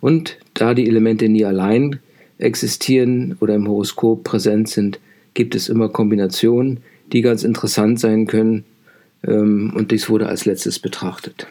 Und 0.00 0.38
da 0.54 0.74
die 0.74 0.86
Elemente 0.86 1.28
nie 1.28 1.44
allein 1.44 1.98
existieren 2.38 3.36
oder 3.40 3.54
im 3.54 3.68
Horoskop 3.68 4.24
präsent 4.24 4.68
sind, 4.68 5.00
gibt 5.34 5.54
es 5.54 5.68
immer 5.68 5.88
Kombinationen, 5.88 6.80
die 7.12 7.20
ganz 7.20 7.44
interessant 7.44 8.00
sein 8.00 8.26
können. 8.26 8.64
Ähm, 9.26 9.72
und 9.74 9.90
dies 9.90 10.08
wurde 10.08 10.26
als 10.26 10.44
letztes 10.44 10.78
betrachtet. 10.78 11.46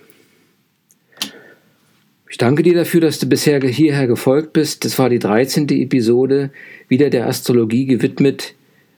Ich 2.33 2.39
danke 2.39 2.63
dir 2.63 2.73
dafür, 2.73 2.99
dass 2.99 3.19
du 3.19 3.27
bisher 3.27 3.61
hierher 3.61 4.07
gefolgt 4.07 4.53
bist. 4.53 4.85
Das 4.85 4.97
war 4.97 5.07
die 5.07 5.19
13. 5.19 5.69
Episode, 5.69 6.49
wieder 6.87 7.11
der 7.11 7.27
Astrologie 7.27 7.85
gewidmet, 7.85 8.55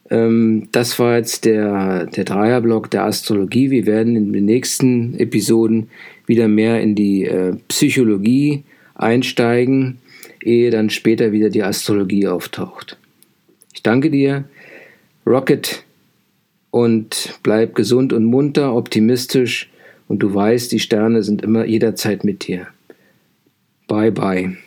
Ähm, 0.09 0.69
das 0.71 0.97
war 0.99 1.17
jetzt 1.17 1.43
der, 1.43 2.05
der 2.05 2.23
Dreierblock 2.23 2.89
der 2.91 3.03
Astrologie. 3.03 3.71
Wir 3.71 3.85
werden 3.85 4.15
in 4.15 4.31
den 4.31 4.45
nächsten 4.45 5.19
Episoden 5.19 5.89
wieder 6.27 6.47
mehr 6.47 6.79
in 6.79 6.95
die 6.95 7.25
äh, 7.25 7.57
Psychologie 7.67 8.63
einsteigen, 8.93 9.97
ehe 10.41 10.69
dann 10.69 10.89
später 10.89 11.33
wieder 11.33 11.49
die 11.49 11.63
Astrologie 11.63 12.27
auftaucht. 12.27 12.97
Ich 13.73 13.83
danke 13.83 14.11
dir, 14.11 14.45
Rocket, 15.27 15.83
und 16.71 17.37
bleib 17.43 17.75
gesund 17.75 18.13
und 18.13 18.23
munter, 18.23 18.73
optimistisch 18.73 19.69
und 20.07 20.19
du 20.19 20.33
weißt, 20.33 20.71
die 20.71 20.79
Sterne 20.79 21.21
sind 21.21 21.41
immer 21.41 21.65
jederzeit 21.65 22.23
mit 22.23 22.47
dir. 22.47 22.67
Bye 23.87 24.09
bye. 24.09 24.57